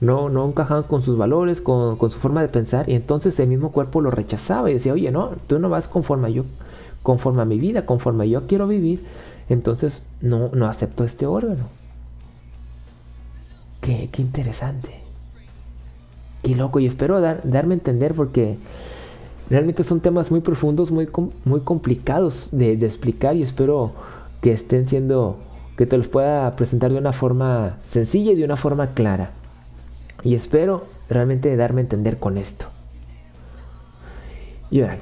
[0.00, 2.88] No, no encajaban con sus valores, con, su forma de pensar.
[2.88, 6.28] Y entonces el mismo cuerpo lo rechazaba y decía, oye, no, tú no vas conforme
[6.28, 6.44] a yo,
[7.02, 9.04] conforme a mi vida, conforme yo quiero vivir.
[9.50, 11.64] Entonces no, no acepto este órgano.
[13.82, 15.00] Qué, qué interesante.
[16.42, 16.78] Qué loco.
[16.78, 18.56] Y espero dar, darme a entender porque
[19.50, 21.08] realmente son temas muy profundos, muy,
[21.44, 23.92] muy complicados de, de explicar y espero
[24.40, 25.36] que estén siendo
[25.76, 29.32] que te los pueda presentar de una forma sencilla y de una forma clara.
[30.22, 32.66] Y espero realmente darme a entender con esto.
[34.70, 34.98] Y ahora,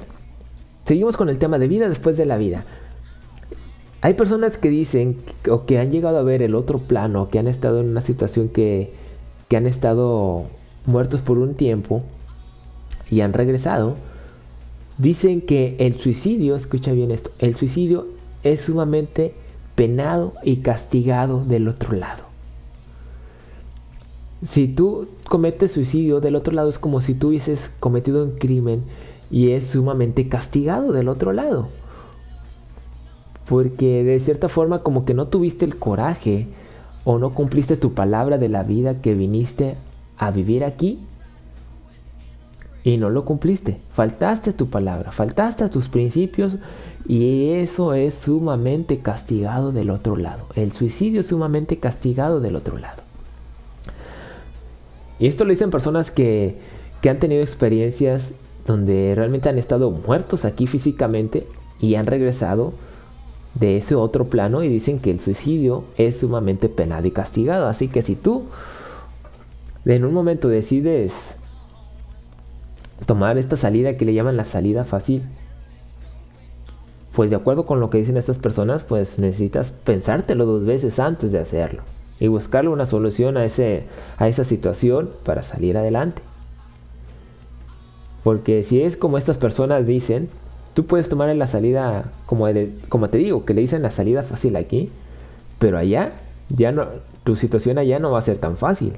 [0.85, 2.65] seguimos con el tema de vida después de la vida.
[4.01, 5.17] Hay personas que dicen
[5.49, 8.47] o que han llegado a ver el otro plano, que han estado en una situación
[8.47, 8.93] que,
[9.49, 10.45] que han estado
[10.85, 12.03] muertos por un tiempo
[13.11, 13.95] y han regresado.
[14.97, 18.07] Dicen que el suicidio, escucha bien esto, el suicidio
[18.43, 19.33] es sumamente
[19.75, 22.23] penado y castigado del otro lado.
[24.43, 28.83] Si tú cometes suicidio del otro lado es como si tú hubieses cometido un crimen
[29.29, 31.67] y es sumamente castigado del otro lado.
[33.49, 36.47] Porque de cierta forma como que no tuviste el coraje
[37.03, 39.75] o no cumpliste tu palabra de la vida que viniste
[40.19, 40.99] a vivir aquí
[42.83, 43.79] y no lo cumpliste.
[43.91, 46.57] Faltaste tu palabra, faltaste a tus principios
[47.07, 50.45] y eso es sumamente castigado del otro lado.
[50.53, 53.01] El suicidio es sumamente castigado del otro lado.
[55.17, 56.59] Y esto lo dicen personas que,
[57.01, 58.33] que han tenido experiencias
[58.67, 61.47] donde realmente han estado muertos aquí físicamente
[61.79, 62.73] y han regresado
[63.55, 67.67] de ese otro plano y dicen que el suicidio es sumamente penado y castigado.
[67.67, 68.45] Así que si tú
[69.85, 71.35] en un momento decides
[73.05, 75.23] tomar esta salida que le llaman la salida fácil,
[77.13, 81.31] pues de acuerdo con lo que dicen estas personas, pues necesitas pensártelo dos veces antes
[81.31, 81.83] de hacerlo
[82.19, 83.83] y buscarle una solución a, ese,
[84.17, 86.21] a esa situación para salir adelante.
[88.23, 90.29] Porque si es como estas personas dicen,
[90.73, 94.89] tú puedes tomar la salida, como, te digo, que le dicen la salida fácil aquí,
[95.57, 96.13] pero allá,
[96.49, 96.87] ya no,
[97.23, 98.93] tu situación allá no va a ser tan fácil.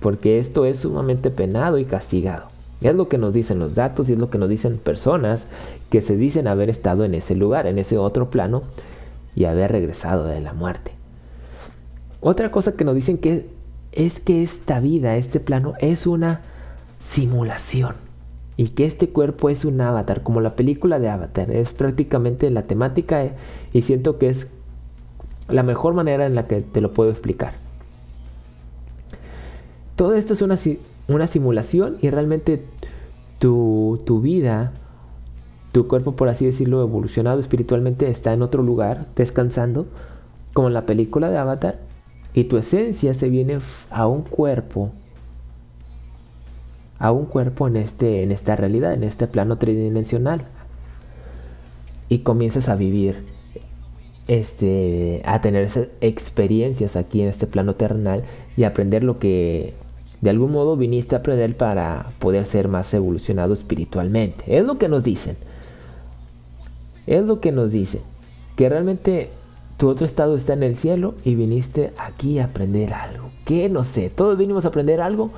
[0.00, 2.46] Porque esto es sumamente penado y castigado.
[2.80, 5.46] Es lo que nos dicen los datos y es lo que nos dicen personas
[5.88, 8.64] que se dicen haber estado en ese lugar, en ese otro plano
[9.36, 10.92] y haber regresado de la muerte.
[12.20, 13.46] Otra cosa que nos dicen que
[13.92, 16.40] es que esta vida, este plano, es una
[16.98, 17.94] simulación.
[18.56, 22.62] Y que este cuerpo es un avatar, como la película de Avatar, es prácticamente la
[22.62, 23.32] temática eh,
[23.72, 24.50] y siento que es
[25.48, 27.54] la mejor manera en la que te lo puedo explicar.
[29.96, 30.58] Todo esto es una,
[31.08, 32.62] una simulación y realmente
[33.38, 34.72] tu, tu vida,
[35.72, 39.86] tu cuerpo, por así decirlo, evolucionado espiritualmente está en otro lugar, descansando,
[40.52, 41.78] como en la película de Avatar,
[42.34, 43.58] y tu esencia se viene
[43.90, 44.90] a un cuerpo
[47.02, 50.42] a un cuerpo en, este, en esta realidad, en este plano tridimensional.
[52.08, 53.24] Y comienzas a vivir,
[54.28, 58.22] este, a tener esas experiencias aquí en este plano terrenal
[58.56, 59.74] y aprender lo que
[60.20, 64.44] de algún modo viniste a aprender para poder ser más evolucionado espiritualmente.
[64.56, 65.36] Es lo que nos dicen.
[67.08, 68.02] Es lo que nos dicen.
[68.54, 69.30] Que realmente
[69.76, 73.30] tu otro estado está en el cielo y viniste aquí a aprender algo.
[73.44, 75.32] Que no sé, todos vinimos a aprender algo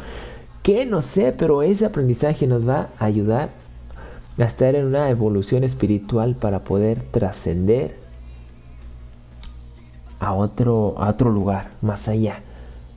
[0.64, 0.86] ¿Qué?
[0.86, 3.50] No sé, pero ese aprendizaje nos va a ayudar
[4.38, 7.96] a estar en una evolución espiritual para poder trascender
[10.20, 12.40] a otro, a otro lugar, más allá.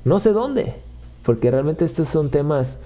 [0.06, 0.76] No sé dónde,
[1.24, 2.80] porque realmente estos son temas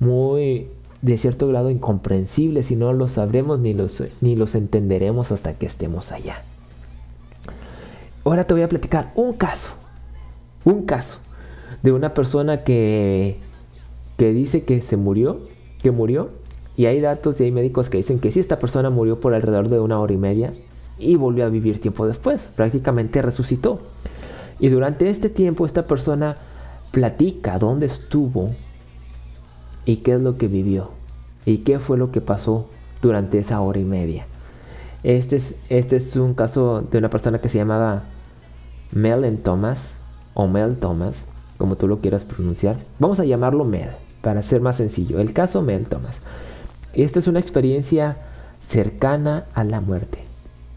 [0.00, 0.68] muy
[1.02, 5.66] de cierto grado incomprensibles y no los sabremos ni los, ni los entenderemos hasta que
[5.66, 6.44] estemos allá.
[8.24, 9.74] Ahora te voy a platicar un caso,
[10.64, 11.18] un caso
[11.82, 13.43] de una persona que
[14.16, 15.40] que dice que se murió,
[15.82, 16.30] que murió,
[16.76, 19.68] y hay datos y hay médicos que dicen que sí, esta persona murió por alrededor
[19.68, 20.52] de una hora y media
[20.98, 23.80] y volvió a vivir tiempo después, prácticamente resucitó.
[24.58, 26.36] Y durante este tiempo esta persona
[26.90, 28.50] platica dónde estuvo
[29.84, 30.90] y qué es lo que vivió
[31.44, 32.66] y qué fue lo que pasó
[33.02, 34.26] durante esa hora y media.
[35.02, 38.04] Este es, este es un caso de una persona que se llamaba
[38.90, 39.94] Mel Thomas
[40.32, 41.26] o Mel Thomas,
[41.58, 42.76] como tú lo quieras pronunciar.
[42.98, 43.90] Vamos a llamarlo Mel
[44.24, 45.20] para ser más sencillo.
[45.20, 46.20] El caso Mel Thomas.
[46.94, 48.16] Esta es una experiencia
[48.58, 50.20] cercana a la muerte.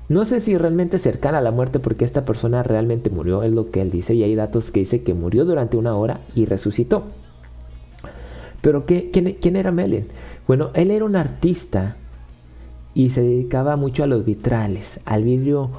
[0.09, 3.71] No sé si realmente cercana a la muerte porque esta persona realmente murió, es lo
[3.71, 7.03] que él dice, y hay datos que dice que murió durante una hora y resucitó.
[8.61, 10.07] Pero ¿qué, quién, era Melen?
[10.45, 11.95] Bueno, él era un artista
[12.93, 15.71] y se dedicaba mucho a los vitrales, al vidrio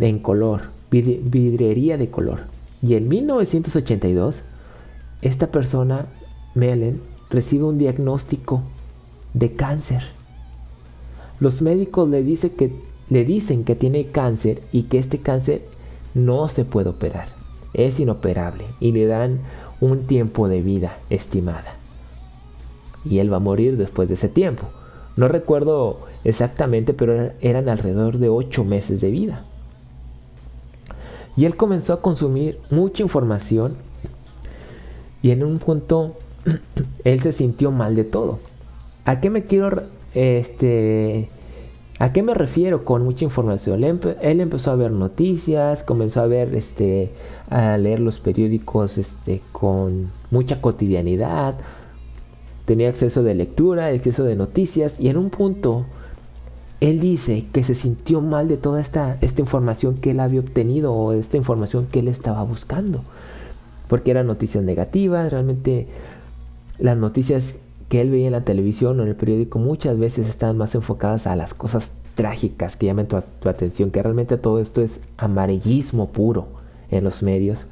[0.00, 2.40] en color, vidrería de color.
[2.82, 4.42] Y en 1982,
[5.22, 6.06] esta persona
[6.54, 8.62] Melen recibe un diagnóstico
[9.34, 10.02] de cáncer.
[11.38, 12.22] Los médicos le,
[13.08, 15.62] le dicen que tiene cáncer y que este cáncer
[16.14, 17.28] no se puede operar.
[17.72, 19.40] Es inoperable y le dan
[19.80, 21.74] un tiempo de vida estimada.
[23.04, 24.66] Y él va a morir después de ese tiempo.
[25.16, 29.44] No recuerdo exactamente, pero eran alrededor de ocho meses de vida.
[31.36, 33.76] Y él comenzó a consumir mucha información
[35.22, 36.16] y en un punto
[37.04, 38.38] él se sintió mal de todo.
[39.04, 39.82] ¿A qué me quiero,
[40.14, 41.28] este,
[41.98, 43.82] a qué me refiero con mucha información?
[43.84, 47.10] Él, empezó a ver noticias, comenzó a ver, este,
[47.48, 51.56] a leer los periódicos, este, con mucha cotidianidad.
[52.64, 55.86] Tenía acceso de lectura, acceso de noticias y en un punto
[56.80, 60.94] él dice que se sintió mal de toda esta, esta información que él había obtenido
[60.94, 63.02] o esta información que él estaba buscando.
[63.88, 65.88] Porque eran noticias negativas, realmente
[66.80, 67.54] las noticias
[67.88, 71.26] que él veía en la televisión o en el periódico muchas veces estaban más enfocadas
[71.26, 73.16] a las cosas trágicas que llaman tu,
[73.48, 76.48] atención, que realmente todo esto es amarillismo puro
[76.90, 77.66] en los medios.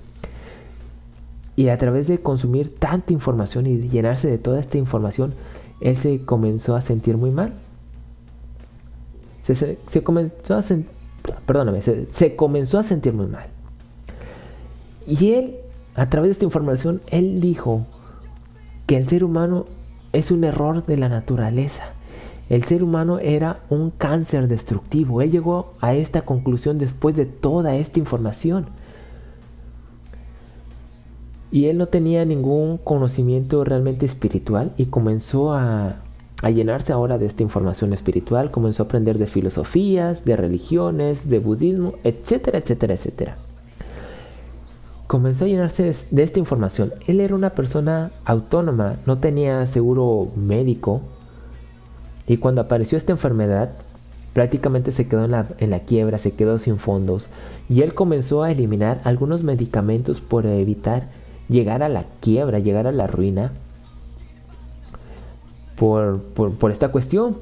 [1.54, 5.34] Y a través de consumir tanta información y llenarse de toda esta información,
[5.80, 7.52] él se comenzó a sentir muy mal.
[9.44, 10.90] Se, comenzó a sentir,
[12.10, 13.46] se comenzó a sentir muy mal.
[15.06, 15.56] Y él,
[15.94, 17.86] a través de esta información, él dijo,
[18.88, 19.66] que el ser humano
[20.14, 21.92] es un error de la naturaleza.
[22.48, 25.20] El ser humano era un cáncer destructivo.
[25.20, 28.64] Él llegó a esta conclusión después de toda esta información.
[31.52, 35.96] Y él no tenía ningún conocimiento realmente espiritual y comenzó a,
[36.42, 41.40] a, llenarse ahora de esta información espiritual, comenzó a aprender de filosofías, de religiones, de
[41.40, 43.47] budismo, etcétera, etcétera, etcétera
[45.08, 46.92] comenzó a llenarse de esta información.
[47.06, 51.00] Él era una persona autónoma, no tenía seguro médico.
[52.26, 53.70] Y cuando apareció esta enfermedad,
[54.34, 57.30] prácticamente se quedó en la, quiebra, se quedó sin fondos.
[57.70, 61.08] Y él comenzó a eliminar algunos medicamentos por evitar
[61.48, 63.52] llegar a la quiebra, llegar a la ruina.
[65.76, 67.38] Por, por, esta cuestión,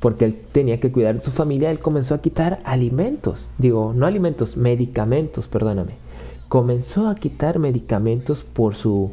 [0.00, 4.56] porque él tenía que cuidar su familia, él comenzó a quitar alimentos, digo, no alimentos,
[4.56, 6.05] medicamentos, perdóname
[6.48, 9.10] comenzó a quitar medicamentos por su,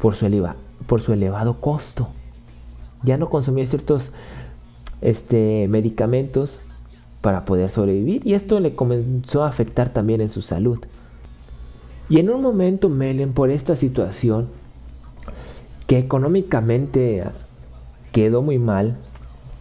[0.00, 0.56] por su, eleva,
[0.86, 2.08] por su elevado costo.
[3.02, 4.12] ya no consumía ciertos
[5.00, 6.60] este, medicamentos
[7.20, 10.78] para poder sobrevivir y esto le comenzó a afectar también en su salud.
[12.08, 14.48] Y en un momento Melen por esta situación
[15.86, 17.24] que económicamente
[18.12, 18.96] quedó muy mal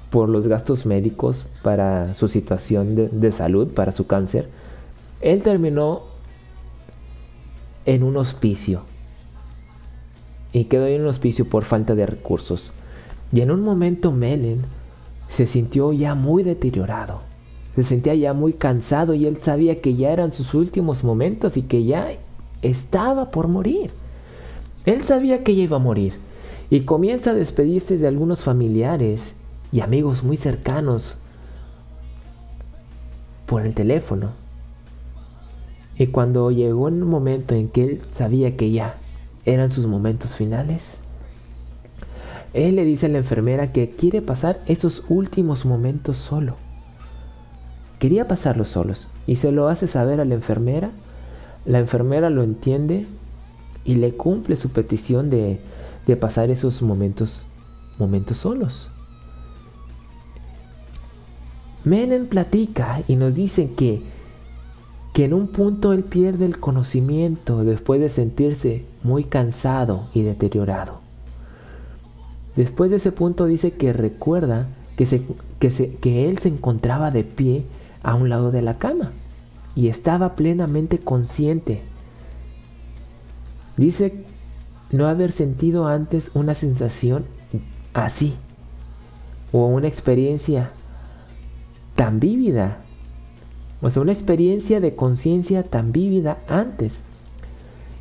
[0.09, 4.49] por los gastos médicos para su situación de, de salud, para su cáncer,
[5.21, 6.10] él terminó
[7.85, 8.83] en un hospicio
[10.53, 12.73] y quedó en un hospicio por falta de recursos.
[13.31, 14.61] Y en un momento Melen
[15.29, 17.21] se sintió ya muy deteriorado,
[17.75, 21.61] se sentía ya muy cansado y él sabía que ya eran sus últimos momentos y
[21.61, 22.09] que ya
[22.61, 23.91] estaba por morir.
[24.85, 26.13] Él sabía que ya iba a morir
[26.69, 29.33] y comienza a despedirse de algunos familiares
[29.71, 31.17] y amigos muy cercanos
[33.45, 34.40] por el teléfono.
[35.97, 38.97] Y cuando llegó un momento en que él sabía que ya
[39.45, 40.97] eran sus momentos finales,
[42.53, 46.55] él le dice a la enfermera que quiere pasar esos últimos momentos solo.
[47.99, 50.89] Quería pasarlos solos y se lo hace saber a la enfermera.
[51.65, 53.05] La enfermera lo entiende
[53.85, 55.61] y le cumple su petición de,
[56.07, 57.45] de pasar esos momentos,
[57.99, 58.89] momentos solos.
[61.83, 64.01] Menem platica y nos dice que,
[65.13, 70.99] que en un punto él pierde el conocimiento después de sentirse muy cansado y deteriorado.
[72.55, 75.23] Después de ese punto dice que recuerda que, se,
[75.59, 77.65] que, que él se encontraba de pie
[78.03, 79.11] a un lado de la cama
[79.75, 81.81] y estaba plenamente consciente.
[83.77, 84.25] Dice
[84.91, 87.25] no haber sentido antes una sensación
[87.93, 88.33] así
[89.51, 90.71] o una experiencia
[91.95, 92.80] tan vívida.
[93.81, 97.01] O sea, una experiencia de conciencia tan vívida antes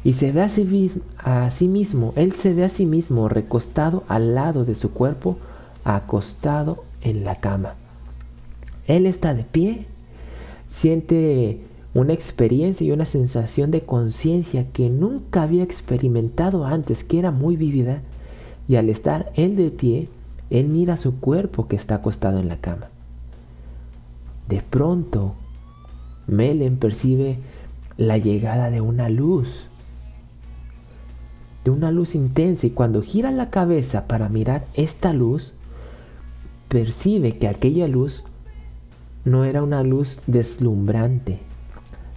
[0.05, 3.29] y se ve a sí, mismo, a sí mismo, él se ve a sí mismo
[3.29, 5.37] recostado al lado de su cuerpo,
[5.85, 7.75] acostado en la cama.
[8.87, 9.87] Él está de pie,
[10.67, 11.61] siente
[11.93, 17.57] una experiencia y una sensación de conciencia que nunca había experimentado antes, que era muy
[17.57, 18.03] vívida,
[18.69, 20.09] y al estar él de pie,
[20.49, 22.89] él mira su cuerpo que está acostado en la cama.
[24.49, 25.35] De pronto,
[26.31, 27.39] Melen percibe
[27.97, 29.67] la llegada de una luz
[31.65, 35.53] de una luz intensa y cuando gira la cabeza para mirar esta luz,
[36.69, 38.25] percibe que aquella luz
[39.25, 41.39] no era una luz deslumbrante,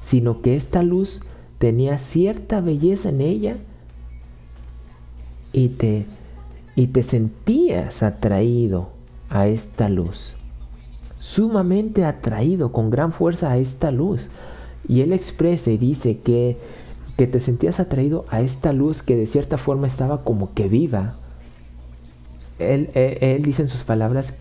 [0.02, 1.22] sino que esta luz
[1.58, 3.58] tenía cierta belleza en ella
[5.52, 6.06] y te,
[6.76, 8.90] y te sentías atraído
[9.30, 10.36] a esta luz,
[11.24, 14.30] sumamente atraído con gran fuerza a esta luz.
[14.88, 16.58] Y él expresa y dice que
[17.18, 21.16] que te sentías atraído a esta luz que de cierta forma estaba como que viva.
[22.60, 22.90] Él,
[23.44, 24.34] dice en sus palabras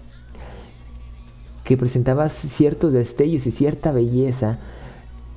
[1.64, 4.58] que presentaba ciertos destellos y cierta belleza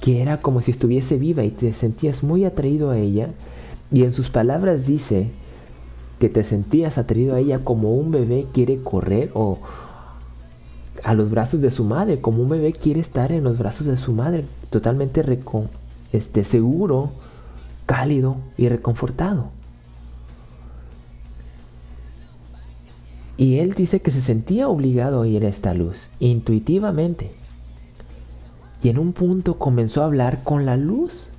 [0.02, 3.30] que era como si estuviese viva y te sentías muy atraído a ella.
[3.91, 5.30] Y en sus palabras dice
[6.20, 9.60] que te sentías atraído a ella como un bebé quiere correr o
[11.04, 13.98] a los brazos de su madre, como un bebé quiere estar en los brazos de
[13.98, 15.24] su madre, totalmente
[16.12, 17.12] este, seguro
[17.86, 19.50] cálido y reconfortado.
[23.38, 27.32] Y él dice que se sentía obligado a ir a esta luz, intuitivamente.
[28.82, 31.30] Y en un punto comenzó a hablar con la luz.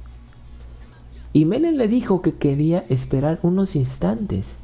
[1.33, 4.57] Y Melen le dijo que quería esperar unos instantes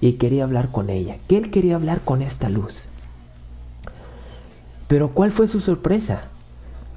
[0.00, 2.88] y quería hablar con ella, que él quería hablar con esta luz.
[4.88, 6.28] Pero ¿cuál fue su sorpresa?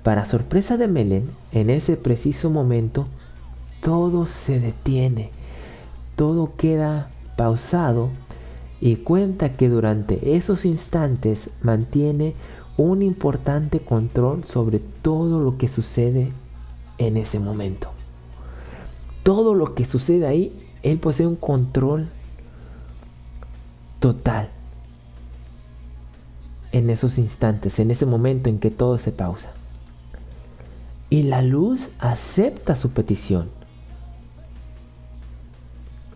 [0.03, 3.07] Para sorpresa de Melen, en ese preciso momento,
[3.81, 5.31] todo se detiene,
[6.15, 8.09] todo queda pausado
[8.81, 12.35] y cuenta que durante esos instantes mantiene
[12.77, 16.31] un importante control sobre todo lo que sucede
[16.97, 17.89] en ese momento.
[19.23, 22.07] Todo lo que sucede ahí, él posee un control
[23.99, 24.51] total
[26.71, 29.51] en esos instantes, en ese momento en que todo se pausa.
[31.09, 33.49] Y la luz acepta su petición.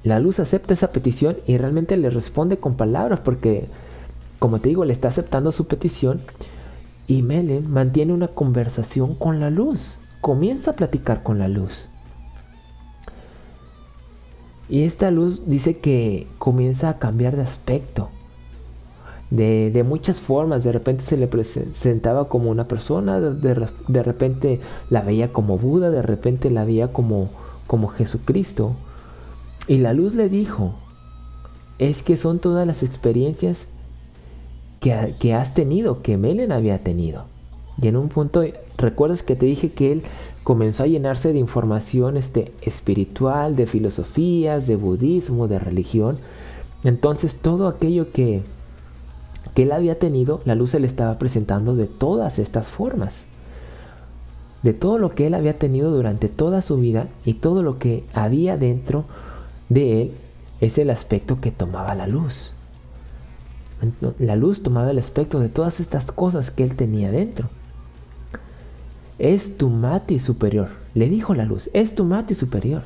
[0.03, 3.67] La luz acepta esa petición y realmente le responde con palabras porque,
[4.39, 6.21] como te digo, le está aceptando su petición
[7.07, 9.97] y Melen mantiene una conversación con la luz.
[10.21, 11.87] Comienza a platicar con la luz.
[14.69, 18.09] Y esta luz dice que comienza a cambiar de aspecto.
[19.31, 20.63] De, muchas formas.
[20.63, 24.59] De repente se le presentaba como una persona, de, de, repente
[24.89, 27.29] la veía como Buda, de repente la veía como,
[27.65, 28.75] como Jesucristo.
[29.67, 30.75] Y la luz le dijo,
[31.79, 33.67] es que son todas las experiencias
[34.79, 37.25] que, que has tenido, que Melen había tenido.
[37.81, 38.43] Y en un punto,
[38.77, 40.03] recuerdas que te dije que él
[40.43, 46.19] comenzó a llenarse de información este, espiritual, de filosofías, de budismo, de religión.
[46.83, 48.43] Entonces todo aquello que,
[49.53, 53.25] que él había tenido, la luz se le estaba presentando de todas estas formas.
[54.63, 58.05] De todo lo que él había tenido durante toda su vida y todo lo que
[58.13, 59.05] había dentro
[59.69, 60.11] de él
[60.61, 62.53] es el aspecto que tomaba la luz.
[64.19, 67.49] La luz tomaba el aspecto de todas estas cosas que él tenía dentro.
[69.17, 72.83] Es tu mati superior, le dijo la luz, es tu mati superior.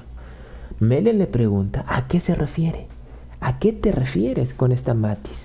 [0.80, 2.88] Mele le pregunta, ¿a qué se refiere?
[3.42, 5.45] ¿A qué te refieres con esta matis?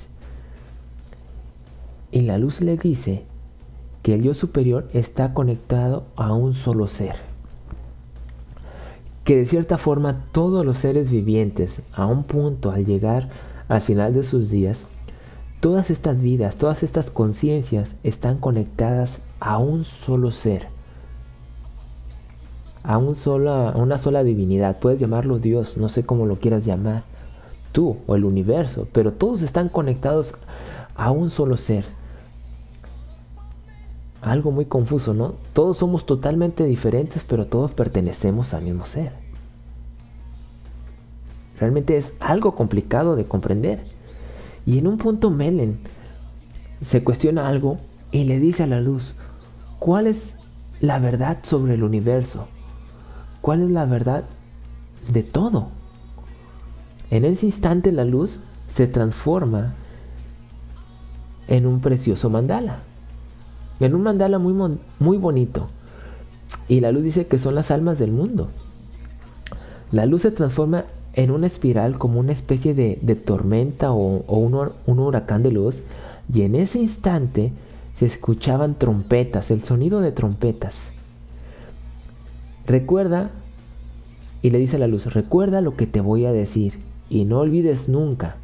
[2.13, 3.25] Y la luz le dice
[4.03, 7.17] que el yo superior está conectado a un solo ser.
[9.25, 13.29] Que de cierta forma todos los seres vivientes, a un punto al llegar
[13.69, 14.87] al final de sus días,
[15.61, 20.81] todas estas vidas, todas estas conciencias están conectadas a un solo ser
[22.83, 24.79] a, un sola, una sola divinidad.
[24.79, 27.05] Puedes llamarlo Dios, no sé cómo lo quieras llamar,
[27.73, 30.35] tú o el universo, pero todos están conectados
[30.97, 31.85] a un solo ser.
[34.23, 35.35] Algo muy confuso, ¿no?
[35.53, 39.13] Todos somos totalmente diferentes, pero todos pertenecemos al mismo ser.
[41.59, 43.85] Realmente es algo complicado de comprender.
[44.67, 45.81] Y en un punto Melen
[46.83, 47.79] se cuestiona algo
[48.13, 49.15] y le dice a la luz,
[49.79, 50.37] ¿cuál es
[50.81, 52.47] la verdad sobre el universo?
[53.41, 54.25] cuál es la verdad
[55.09, 55.69] de todo.
[57.11, 59.75] En ese instante la luz se transforma
[61.49, 62.81] en un precioso mandala.
[63.81, 64.55] En un mandala muy,
[64.99, 65.69] muy bonito.
[66.69, 68.49] Y la luz dice que son las almas del mundo.
[69.91, 74.99] La luz se transforma en una espiral como una especie de, tormenta o, un, un
[74.99, 75.83] huracán de luz.
[76.33, 77.53] Y en ese instante
[77.95, 80.93] se escuchaban trompetas, el sonido de trompetas.
[82.67, 83.31] Recuerda,
[84.43, 86.79] y le dice la luz, recuerda lo que te voy a decir
[87.09, 88.37] y no olvides nunca.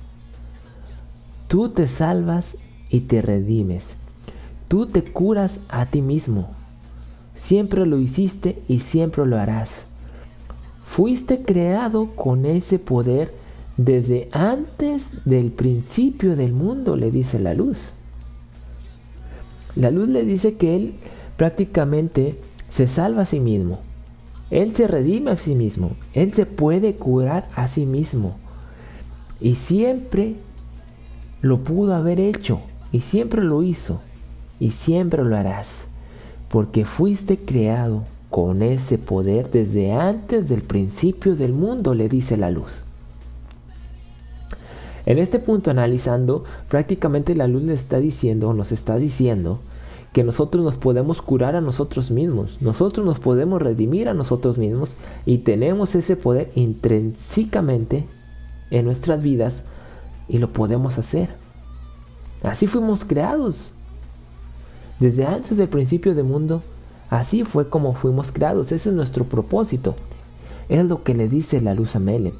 [1.48, 2.56] Tú te salvas
[2.90, 3.96] y te redimes.
[4.68, 6.50] Tú te curas a ti mismo.
[7.34, 9.86] Siempre lo hiciste y siempre lo harás.
[10.84, 13.34] Fuiste creado con ese poder
[13.76, 17.92] desde antes del principio del mundo, le dice la luz.
[19.74, 20.94] La luz le dice que él
[21.36, 22.40] prácticamente
[22.70, 23.80] se salva a sí mismo.
[24.50, 25.96] Él se redime a sí mismo.
[26.14, 28.36] Él se puede curar a sí mismo.
[29.40, 30.36] Y siempre
[31.42, 32.60] lo pudo haber hecho.
[32.92, 34.00] Y siempre lo hizo.
[34.60, 35.86] Y siempre lo harás.
[36.48, 42.50] Porque fuiste creado con ese poder desde antes del principio del mundo, le dice la
[42.50, 42.84] luz.
[45.06, 49.60] En este punto analizando, prácticamente la luz le está diciendo, nos está diciendo,
[50.12, 54.96] que nosotros nos podemos curar a nosotros mismos, nosotros nos podemos redimir a nosotros mismos
[55.26, 58.06] y tenemos ese poder intrínsecamente
[58.70, 59.64] en nuestras vidas
[60.26, 61.28] y lo podemos hacer.
[62.42, 63.72] Así fuimos creados.
[65.00, 66.62] Desde antes del principio del mundo,
[67.10, 68.72] así fue como fuimos creados.
[68.72, 69.94] Ese es nuestro propósito.
[70.68, 72.34] Es lo que le dice la luz a Melen.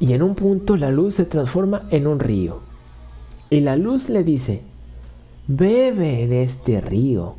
[0.00, 2.60] Y en un punto la luz se transforma en un río.
[3.48, 4.62] Y la luz le dice,
[5.46, 7.34] bebe de este río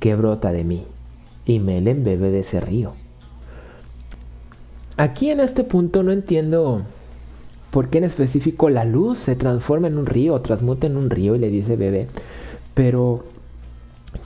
[0.00, 0.84] que brota de mí.
[1.46, 2.94] Y Melen bebe de ese río.
[4.96, 6.82] Aquí en este punto no entiendo
[7.74, 11.34] por qué en específico la luz se transforma en un río, transmuta en un río
[11.34, 12.06] y le dice bebe.
[12.72, 13.24] Pero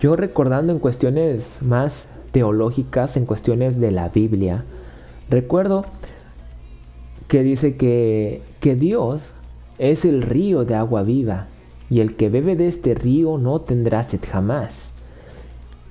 [0.01, 4.65] yo recordando en cuestiones más teológicas, en cuestiones de la Biblia,
[5.31, 5.87] recuerdo
[7.27, 9.31] que dice que, que Dios
[9.79, 11.47] es el río de agua viva,
[11.89, 14.93] y el que bebe de este río no tendrá sed jamás.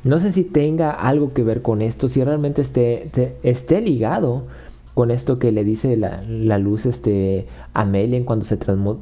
[0.04, 3.10] No sé si tenga algo que ver con esto, si realmente esté,
[3.42, 4.44] esté ligado
[4.98, 7.46] con esto que le dice la, luz este,
[7.76, 8.58] a Melian cuando se,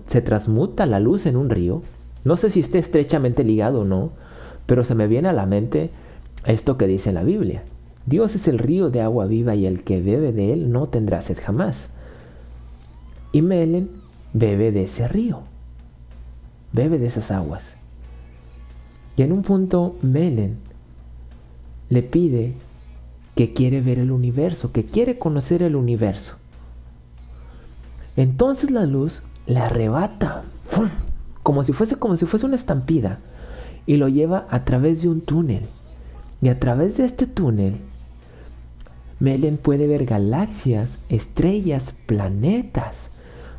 [0.07, 1.83] se transmuta la luz en un río.
[2.25, 4.09] No sé si esté estrechamente ligado o no,
[4.65, 5.91] pero se me viene a la mente
[6.45, 7.63] esto que dice la Biblia.
[8.05, 11.21] Dios es el río de agua viva y el que bebe de él no tendrá
[11.21, 11.91] sed jamás.
[13.31, 13.89] Y Melen
[14.33, 15.43] bebe de ese río,
[16.73, 17.77] bebe de esas aguas.
[19.15, 20.57] Y en un punto Melen
[21.87, 22.55] le pide
[23.35, 26.35] que quiere ver el universo, que quiere conocer el universo.
[28.15, 30.43] Entonces la luz le arrebata,
[31.43, 33.19] como si fuese como si fuese una estampida,
[33.85, 35.67] y lo lleva a través de un túnel.
[36.41, 37.77] Y a través de este túnel,
[39.19, 43.09] Melen puede ver galaxias, estrellas, planetas,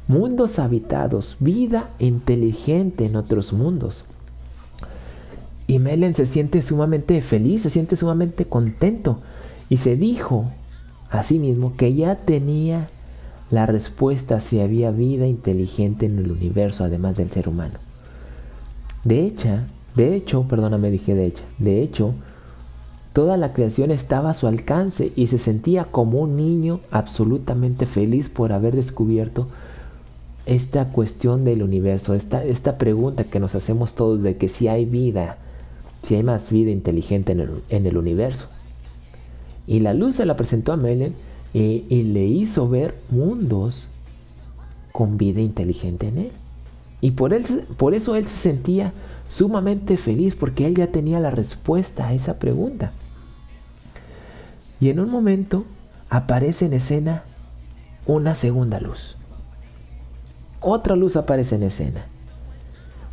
[0.09, 4.05] mundos habitados, vida inteligente en otros mundos.
[5.67, 9.21] Y Melen se siente sumamente feliz, se siente sumamente contento
[9.69, 10.47] y se dijo
[11.11, 12.89] a sí mismo que ya tenía
[13.51, 17.79] la respuesta si había vida inteligente en el universo además del ser humano.
[19.05, 19.61] De hecho,
[19.95, 22.15] de hecho, perdóname, dije de hecho, de hecho,
[23.17, 28.29] Toda la creación estaba a su alcance y se sentía como un niño absolutamente feliz
[28.29, 29.49] por haber descubierto
[30.45, 34.85] esta cuestión del universo, esta, esta pregunta que nos hacemos todos de que si hay
[34.85, 35.39] vida,
[36.03, 38.49] si hay más vida inteligente en el, en el universo.
[39.67, 41.15] Y la luz se la presentó a Melen
[41.53, 43.89] y, y le hizo ver mundos
[44.93, 46.33] con vida inteligente en él.
[47.01, 47.45] Y por, él,
[47.77, 48.93] por eso él se sentía
[49.29, 52.93] sumamente feliz porque él ya tenía la respuesta a esa pregunta.
[54.81, 55.65] Y en un momento
[56.11, 57.25] aparece en escena
[58.07, 59.17] una segunda luz.
[60.61, 62.07] Otra luz aparece en escena.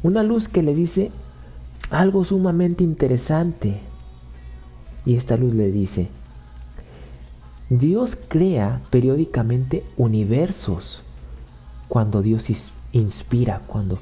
[0.01, 1.12] Una luz que le dice
[1.89, 3.80] algo sumamente interesante.
[5.06, 6.10] Y esta luz le dice,
[7.80, 11.01] Dios crea periódicamente universos
[11.88, 12.45] cuando Dios
[12.91, 13.97] inspira, cuando,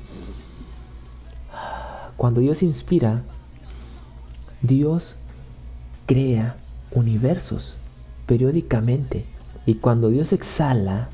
[2.17, 3.22] cuando Dios inspira,
[4.61, 5.15] Dios
[6.05, 6.57] crea
[6.91, 7.78] universos
[8.26, 9.24] periódicamente.
[9.65, 11.07] Y cuando Dios exhala,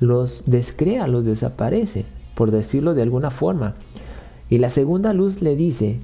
[0.00, 3.76] los descrea, los desaparece, por decirlo de alguna forma.
[4.50, 6.00] Y la segunda luz le dice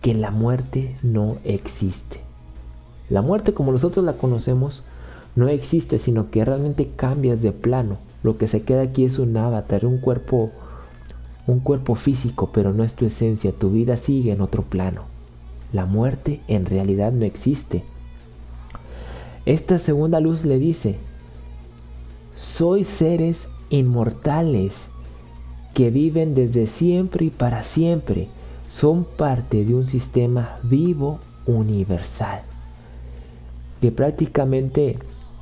[0.00, 2.31] que la muerte no existe.
[3.12, 4.84] La muerte como nosotros la conocemos
[5.36, 7.98] no existe, sino que realmente cambias de plano.
[8.22, 10.50] Lo que se queda aquí es un avatar, un cuerpo
[11.46, 15.02] un cuerpo físico, pero no es tu esencia, tu vida sigue en otro plano.
[15.74, 17.84] La muerte en realidad no existe.
[19.44, 20.96] Esta segunda luz le dice,
[22.34, 24.88] sois seres inmortales
[25.74, 28.28] que viven desde siempre y para siempre.
[28.70, 32.51] Son parte de un sistema vivo universal.
[33.82, 34.96] Que prácticamente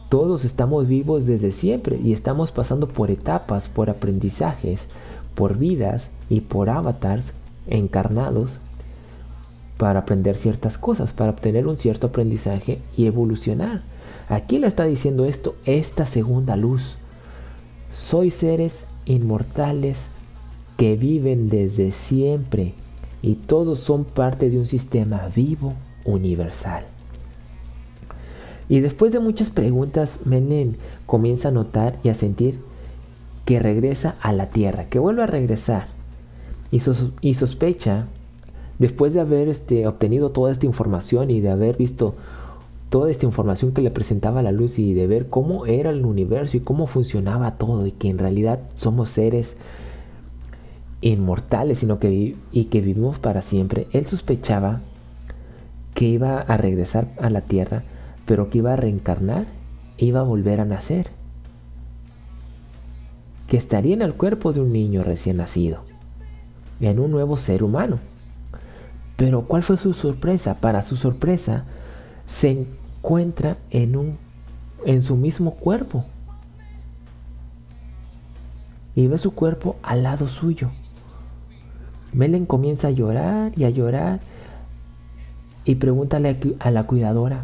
[0.08, 4.88] todos estamos vivos desde siempre y estamos pasando por etapas, por aprendizajes,
[5.36, 7.32] por vidas y por avatars
[7.68, 8.58] encarnados
[9.78, 13.82] para aprender ciertas cosas, para obtener un cierto aprendizaje y evolucionar.
[14.28, 16.98] Aquí le está diciendo esto esta segunda luz.
[17.92, 20.08] Soy seres inmortales
[20.76, 22.74] que viven desde siempre
[23.22, 25.74] y todos son parte de un sistema vivo
[26.04, 26.89] universal.
[28.70, 32.60] Y después de muchas preguntas, Menem comienza a notar y a sentir
[33.44, 35.88] que regresa a la tierra, que vuelve a regresar.
[36.70, 36.80] Y,
[37.20, 38.06] y sospecha
[38.78, 42.14] después de haber este, obtenido toda esta información y de haber visto
[42.90, 46.56] toda esta información que le presentaba la luz y de ver cómo era el universo
[46.56, 49.56] y cómo funcionaba todo y que en realidad somos seres
[51.00, 54.80] inmortales sino que y que vivimos para siempre, él sospechaba
[55.94, 57.82] que iba a regresar a la tierra,
[58.30, 59.46] pero que iba a reencarnar,
[59.98, 61.10] iba a volver a nacer,
[63.48, 65.80] que estaría en el cuerpo de un niño recién nacido,
[66.78, 67.98] en un nuevo ser humano.
[69.16, 70.58] Pero ¿cuál fue su sorpresa?
[70.60, 71.64] Para su sorpresa,
[72.28, 74.16] se encuentra en, un,
[74.86, 76.04] en su mismo cuerpo.
[78.94, 80.70] Y ve su cuerpo al lado suyo.
[82.12, 84.20] Melen comienza a llorar y a llorar
[85.64, 87.42] y pregúntale a la cuidadora,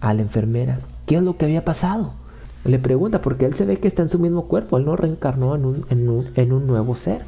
[0.00, 2.12] a la enfermera, qué es lo que había pasado.
[2.64, 5.54] Le pregunta porque él se ve que está en su mismo cuerpo, él no reencarnó
[5.54, 7.22] en un, en un, en un nuevo ser.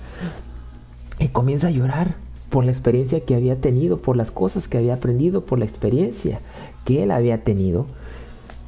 [1.21, 2.16] Y comienza a llorar
[2.51, 6.41] por la experiencia que había tenido, por las cosas que había aprendido, por la experiencia
[6.85, 7.87] que él había tenido.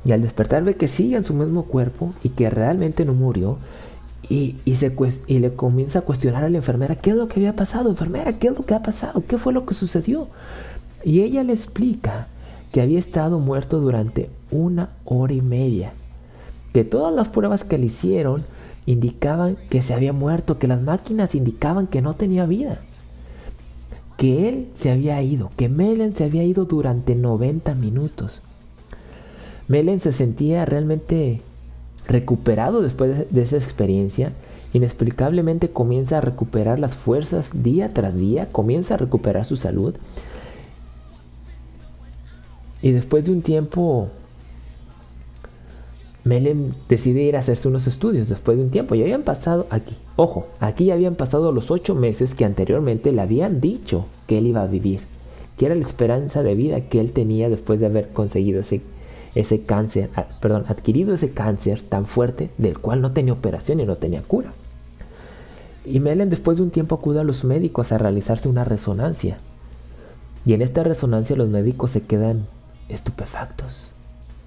[0.04, 3.58] Y al despertar ve que sigue en su mismo cuerpo y que realmente no murió.
[4.28, 4.94] Y, se,
[5.26, 7.90] y le comienza a cuestionar a la enfermera, ¿qué es lo que había pasado?
[7.90, 9.24] Enfermera, ¿qué es lo que ha pasado?
[9.26, 10.28] ¿Qué fue lo que sucedió?
[11.02, 12.28] Y ella le explica
[12.72, 15.92] que había estado muerto durante una hora y media.
[16.72, 18.44] Que todas las pruebas que le hicieron
[18.86, 22.80] indicaban que se había muerto, que las máquinas indicaban que no tenía vida
[24.20, 28.42] que él se había ido, que Melen se había ido durante 90 minutos.
[29.66, 31.40] Melen se sentía realmente
[32.06, 34.34] recuperado después de esa experiencia.
[34.74, 39.94] Inexplicablemente comienza a recuperar las fuerzas día tras día, comienza a recuperar su salud.
[42.82, 44.08] Y después de un tiempo
[46.24, 48.94] Melem decide ir a hacerse unos estudios después de un tiempo.
[48.94, 53.22] Ya habían pasado aquí, ojo, aquí ya habían pasado los ocho meses que anteriormente le
[53.22, 55.00] habían dicho que él iba a vivir,
[55.56, 58.82] que era la esperanza de vida que él tenía después de haber conseguido ese,
[59.34, 60.10] ese cáncer,
[60.40, 64.52] perdón, adquirido ese cáncer tan fuerte del cual no tenía operación y no tenía cura.
[65.86, 69.38] Y Melen después de un tiempo acude a los médicos a realizarse una resonancia.
[70.44, 72.46] Y en esta resonancia los médicos se quedan
[72.90, 73.90] estupefactos,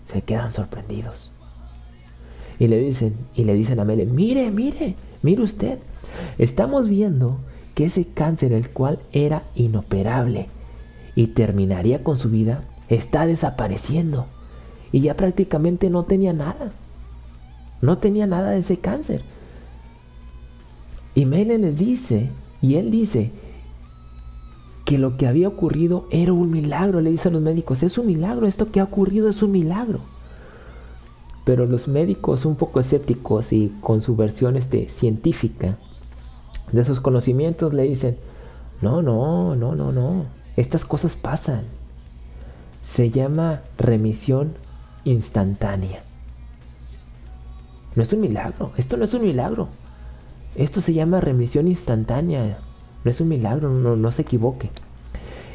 [0.06, 1.32] se quedan sorprendidos.
[2.60, 5.80] Y le dicen, y le dicen a Melen, mire, mire, mire usted,
[6.38, 7.40] estamos viendo
[7.76, 10.48] que ese cáncer el cual era inoperable
[11.16, 14.28] y terminaría con su vida, está desapareciendo.
[14.92, 16.72] Y ya prácticamente no tenía nada.
[17.82, 19.24] No tenía nada de ese cáncer.
[21.16, 22.30] Y Melen les dice,
[22.62, 23.32] y él dice,
[24.86, 27.02] que lo que había ocurrido era un milagro.
[27.02, 30.02] Le dicen los médicos, es un milagro, esto que ha ocurrido es un milagro.
[31.46, 35.78] Pero los médicos un poco escépticos y con su versión este, científica
[36.72, 38.18] de sus conocimientos le dicen,
[38.82, 40.26] no, no, no, no, no,
[40.58, 41.64] estas cosas pasan.
[42.84, 44.54] Se llama remisión
[45.06, 46.04] instantánea.
[47.96, 49.70] No es un milagro, esto no es un milagro.
[50.56, 52.60] Esto se llama remisión instantánea.
[53.04, 54.70] No es un milagro, no, no se equivoque.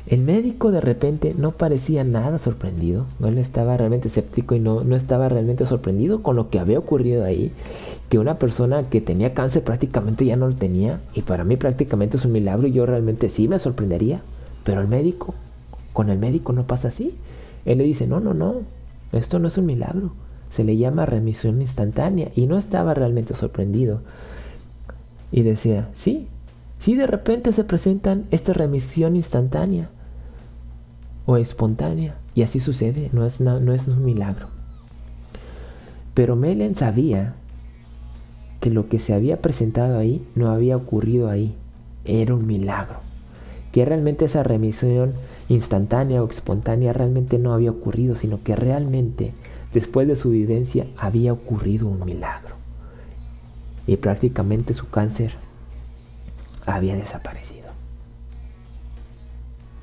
[0.09, 4.97] El médico de repente no parecía nada sorprendido, él estaba realmente escéptico y no, no
[4.97, 7.53] estaba realmente sorprendido con lo que había ocurrido ahí,
[8.09, 12.17] que una persona que tenía cáncer prácticamente ya no lo tenía y para mí prácticamente
[12.17, 14.23] es un milagro y yo realmente sí me sorprendería,
[14.65, 15.35] pero el médico,
[15.93, 17.15] con el médico no pasa así.
[17.67, 18.63] Él le dice, no, no, no,
[19.13, 20.13] esto no es un milagro,
[20.49, 24.01] se le llama remisión instantánea y no estaba realmente sorprendido.
[25.31, 26.29] Y decía, sí,
[26.79, 29.91] sí de repente se presentan esta remisión instantánea
[31.27, 32.17] o espontánea.
[32.35, 34.49] Y así sucede, no es, no es un milagro.
[36.15, 37.35] Pero Melen sabía
[38.61, 41.55] que lo que se había presentado ahí no había ocurrido ahí,
[42.05, 43.01] era un milagro.
[43.73, 45.13] Que realmente esa remisión
[45.49, 49.33] instantánea o espontánea realmente no había ocurrido, sino que realmente
[49.73, 52.57] después de su vivencia había ocurrido un milagro.
[53.87, 55.33] Y prácticamente su cáncer
[56.75, 57.69] había desaparecido.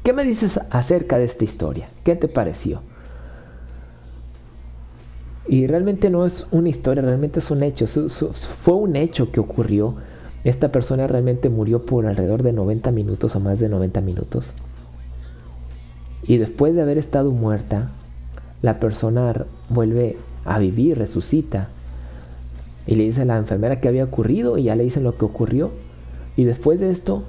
[0.04, 1.90] ¿Qué me dices acerca de esta historia?
[2.04, 2.82] ¿Qué te pareció?
[5.48, 7.88] Y realmente no es una historia, realmente es un hecho.
[7.88, 9.96] Fue un hecho que ocurrió.
[10.44, 14.54] Esta persona realmente murió por alrededor de 90 minutos o más de 90 minutos.
[16.24, 17.90] Y después de haber estado muerta,
[18.62, 21.70] la persona vuelve a vivir, resucita.
[22.86, 25.26] Y le dice a la enfermera qué había ocurrido y ya le dicen lo que
[25.26, 25.72] ocurrió.
[26.38, 27.24] Y después de esto,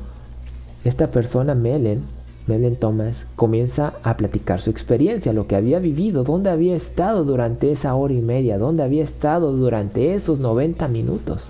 [0.84, 2.02] esta persona, Melen,
[2.46, 7.72] Melen Thomas comienza a platicar su experiencia, lo que había vivido, dónde había estado durante
[7.72, 11.48] esa hora y media, dónde había estado durante esos 90 minutos.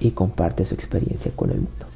[0.00, 1.86] Y comparte su experiencia con el mundo.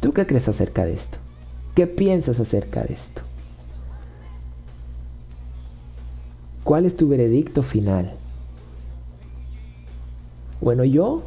[0.00, 1.18] ¿Tú qué crees acerca de esto?
[1.74, 3.22] ¿Qué piensas acerca de esto?
[6.64, 8.14] ¿Cuál es tu veredicto final?
[10.60, 11.22] Bueno, yo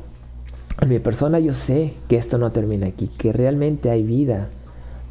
[0.81, 4.47] en mi persona yo sé que esto no termina aquí, que realmente hay vida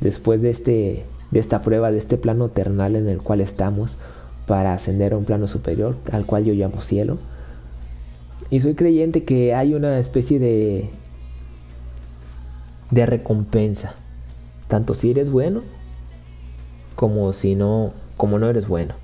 [0.01, 3.99] después de, este, de esta prueba, de este plano terrenal en el cual estamos
[4.47, 7.19] para ascender a un plano superior, al cual yo llamo cielo.
[8.51, 10.89] Y soy creyente que hay una especie de,
[12.91, 13.95] de recompensa,
[14.69, 15.63] tanto si eres bueno
[16.97, 18.95] como si no, como no eres bueno.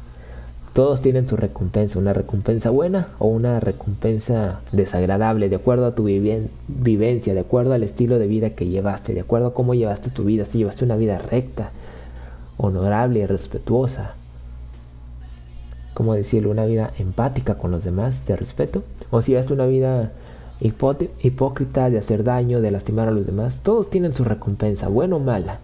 [0.74, 6.02] Todos tienen su recompensa, una recompensa buena o una recompensa desagradable, de acuerdo a tu
[6.02, 10.24] vivencia, de acuerdo al estilo de vida que llevaste, de acuerdo a cómo llevaste tu
[10.24, 11.70] vida, si llevaste una vida recta,
[12.56, 14.14] honorable y respetuosa.
[15.94, 16.50] ¿Cómo decirlo?
[16.50, 18.82] Una vida empática con los demás, de respeto.
[19.12, 20.10] O si llevaste una vida
[20.60, 23.62] hipócrita, de hacer daño, de lastimar a los demás.
[23.62, 25.60] Todos tienen su recompensa, buena o mala.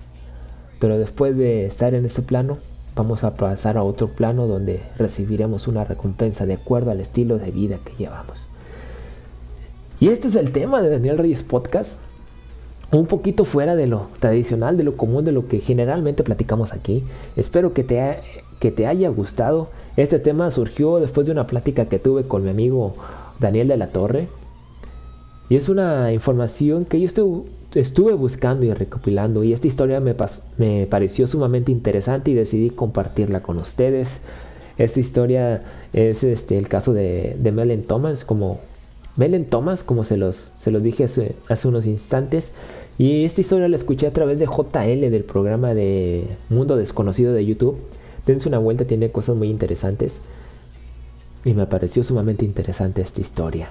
[0.78, 2.58] Pero después de estar en ese plano,
[2.95, 7.51] vamos a pasar a otro plano donde recibiremos una recompensa de acuerdo al estilo de
[7.51, 8.49] vida que llevamos.
[10.01, 11.99] Y este es el tema de Daniel Reyes Podcast.
[12.91, 17.05] Un poquito fuera de lo tradicional, de lo común, de lo que generalmente platicamos aquí.
[17.36, 18.20] Espero que te,
[18.59, 19.68] que te haya gustado.
[19.97, 22.95] Este tema surgió después de una plática que tuve con mi amigo
[23.38, 24.28] Daniel de la Torre.
[25.49, 30.14] Y es una información que yo estoy estuve buscando y recopilando y esta historia me,
[30.58, 34.20] me pareció sumamente interesante y decidí compartirla con ustedes.
[34.78, 35.62] Esta historia
[35.92, 38.60] es este, el caso de, de Thomas, como
[39.50, 42.52] Thomas, como se los, se los dije hace, hace, unos instantes.
[42.96, 47.44] Y esta historia la escuché a través de JL del programa de Mundo Desconocido de
[47.44, 47.76] YouTube.
[48.26, 50.20] Dense una vuelta, tiene cosas muy interesantes.
[51.44, 53.70] Y me pareció sumamente interesante esta historia.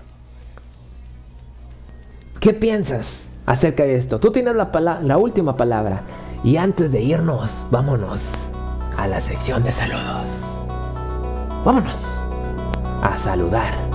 [2.40, 3.29] ¿Qué piensas?
[3.46, 4.20] Acerca de esto.
[4.20, 4.70] Tú tienes la,
[5.02, 6.02] la última palabra.
[6.44, 8.50] Y antes de irnos, vámonos
[8.98, 10.28] a la sección de saludos.
[11.66, 12.06] Vámonos
[13.02, 13.89] a saludar.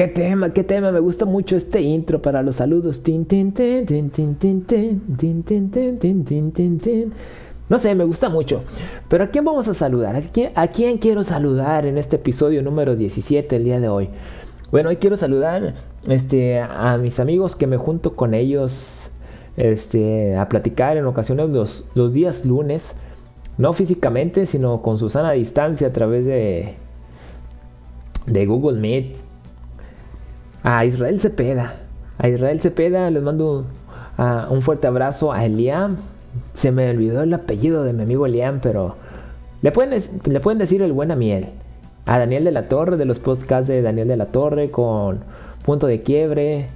[0.00, 0.54] ¿Qué tema?
[0.54, 0.92] ¿Qué tema?
[0.92, 3.02] Me gusta mucho este intro para los saludos.
[7.68, 8.62] No sé, me gusta mucho.
[9.10, 10.16] Pero ¿a quién vamos a saludar?
[10.16, 14.08] ¿A quién, ¿A quiero saludar en este episodio número 17 el día de hoy?
[14.72, 15.74] Bueno, hoy quiero saludar
[16.08, 19.10] este, a mis amigos que me junto con ellos
[19.58, 22.92] este, a platicar en ocasiones los, días lunes.
[23.58, 26.76] No físicamente, sino con su sana distancia a través de,
[28.24, 29.28] de Google Meet
[30.62, 31.74] a Israel Cepeda.
[32.18, 33.66] A Israel Cepeda les mando
[34.50, 35.32] un fuerte abrazo.
[35.32, 35.96] A Eliam.
[36.54, 38.94] Se me olvidó el apellido de mi amigo Eliam, pero
[39.62, 41.46] le pueden, le pueden decir el buena miel.
[42.06, 45.20] A Daniel de la Torre, de los podcasts de Daniel de la Torre, con
[45.64, 46.68] Punto de Quiebre,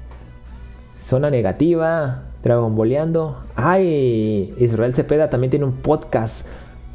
[0.96, 3.38] Zona Negativa, Dragon Boleando.
[3.56, 6.46] Ay, Israel Cepeda también tiene un podcast.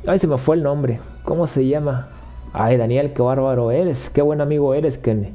[0.06, 1.00] Ay, se me fue el nombre.
[1.24, 2.10] ¿Cómo se llama?
[2.54, 4.10] Ay, Daniel, qué bárbaro eres.
[4.10, 4.98] Qué buen amigo eres.
[4.98, 5.32] Que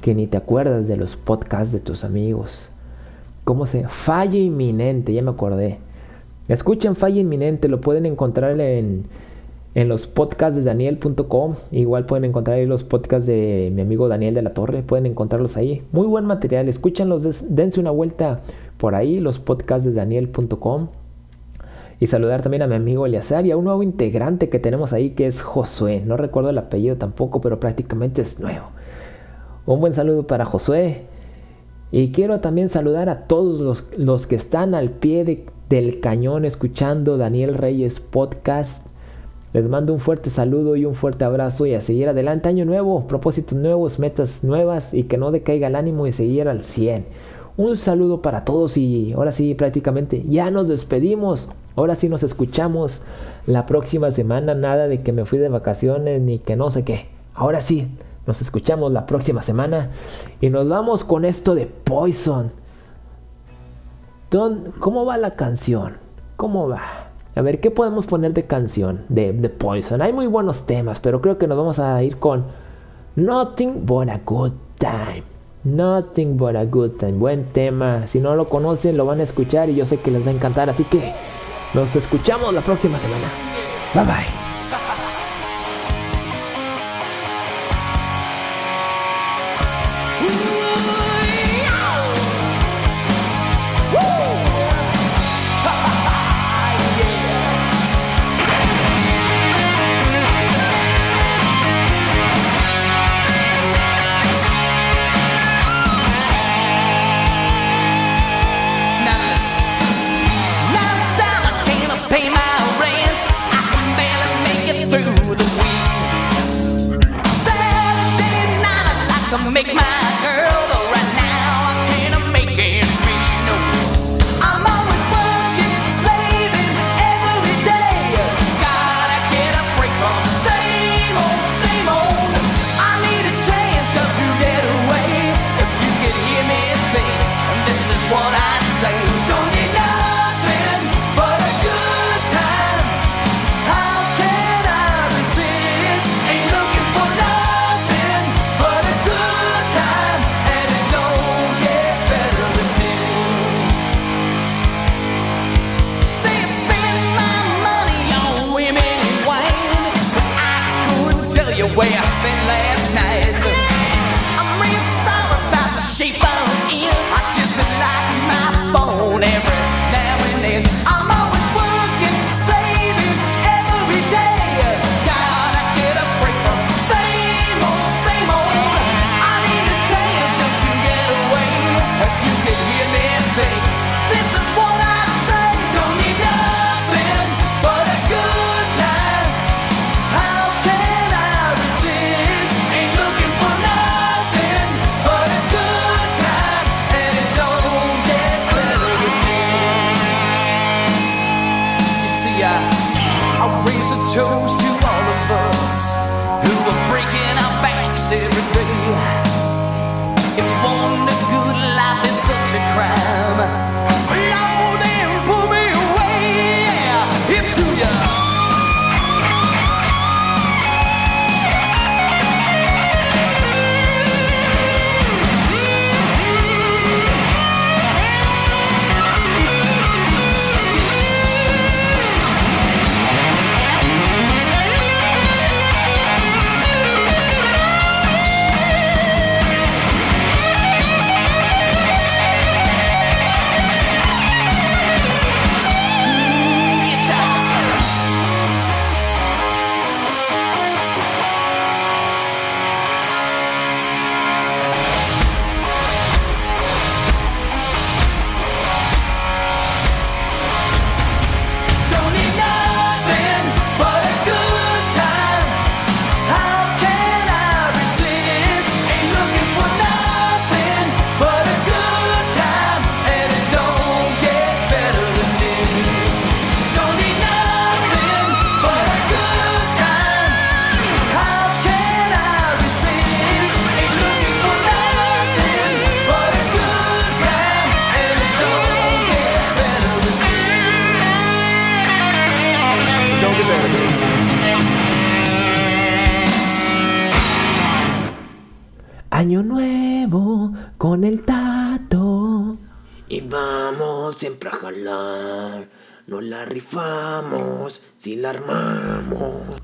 [0.00, 2.70] que ni te acuerdas de los podcasts de tus amigos.
[3.44, 3.88] ¿Cómo se?
[3.88, 5.78] Fallo inminente, ya me acordé.
[6.48, 9.04] Escuchen Fallo inminente, lo pueden encontrar en,
[9.74, 11.54] en los podcasts de daniel.com.
[11.70, 15.56] Igual pueden encontrar ahí los podcasts de mi amigo Daniel de la Torre, pueden encontrarlos
[15.56, 15.82] ahí.
[15.92, 18.40] Muy buen material, escúchenlos, dense una vuelta
[18.76, 20.88] por ahí, los podcasts de daniel.com.
[22.00, 25.10] Y saludar también a mi amigo Eliazar y a un nuevo integrante que tenemos ahí
[25.10, 26.02] que es Josué.
[26.06, 28.66] No recuerdo el apellido tampoco, pero prácticamente es nuevo.
[29.68, 31.02] Un buen saludo para Josué.
[31.92, 37.52] Y quiero también saludar a todos los, que están al pie del cañón escuchando Daniel
[37.52, 38.86] Reyes Podcast.
[39.52, 42.48] Les mando un fuerte saludo y un fuerte abrazo y a seguir adelante.
[42.48, 46.62] Año nuevo, propósitos nuevos, metas nuevas y que no decaiga el ánimo y seguir al
[46.62, 47.04] 100.
[47.58, 51.46] Un saludo para todos y ahora sí prácticamente ya nos despedimos.
[51.76, 53.02] Ahora sí nos escuchamos
[53.46, 54.54] la próxima semana.
[54.54, 57.08] Nada de que me fui de vacaciones ni que no sé qué.
[57.34, 57.86] Ahora sí,
[58.28, 59.90] nos escuchamos la próxima semana
[60.42, 62.52] y nos vamos con esto de Poison.
[64.78, 65.96] ¿Cómo va la canción?
[66.36, 66.82] ¿Cómo va?
[67.34, 70.02] A ver, ¿qué podemos poner de canción de, de Poison?
[70.02, 72.44] Hay muy buenos temas, pero creo que nos vamos a ir con
[73.16, 75.22] Nothing But a Good Time.
[75.64, 77.12] Nothing But a Good Time.
[77.12, 78.06] Buen tema.
[78.08, 80.34] Si no lo conocen, lo van a escuchar y yo sé que les va a
[80.34, 80.68] encantar.
[80.68, 81.14] Así que
[81.72, 83.26] nos escuchamos la próxima semana.
[83.94, 84.47] Bye bye.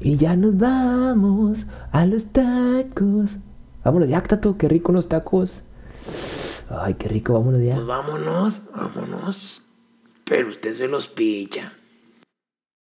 [0.04, 3.38] Y ya nos vamos a los tacos.
[3.82, 5.64] Vámonos ya, tato, qué rico los tacos.
[6.68, 7.76] Ay, qué rico, vámonos ya.
[7.76, 9.62] Pues vámonos, vámonos.
[10.26, 11.72] Pero usted se los pilla.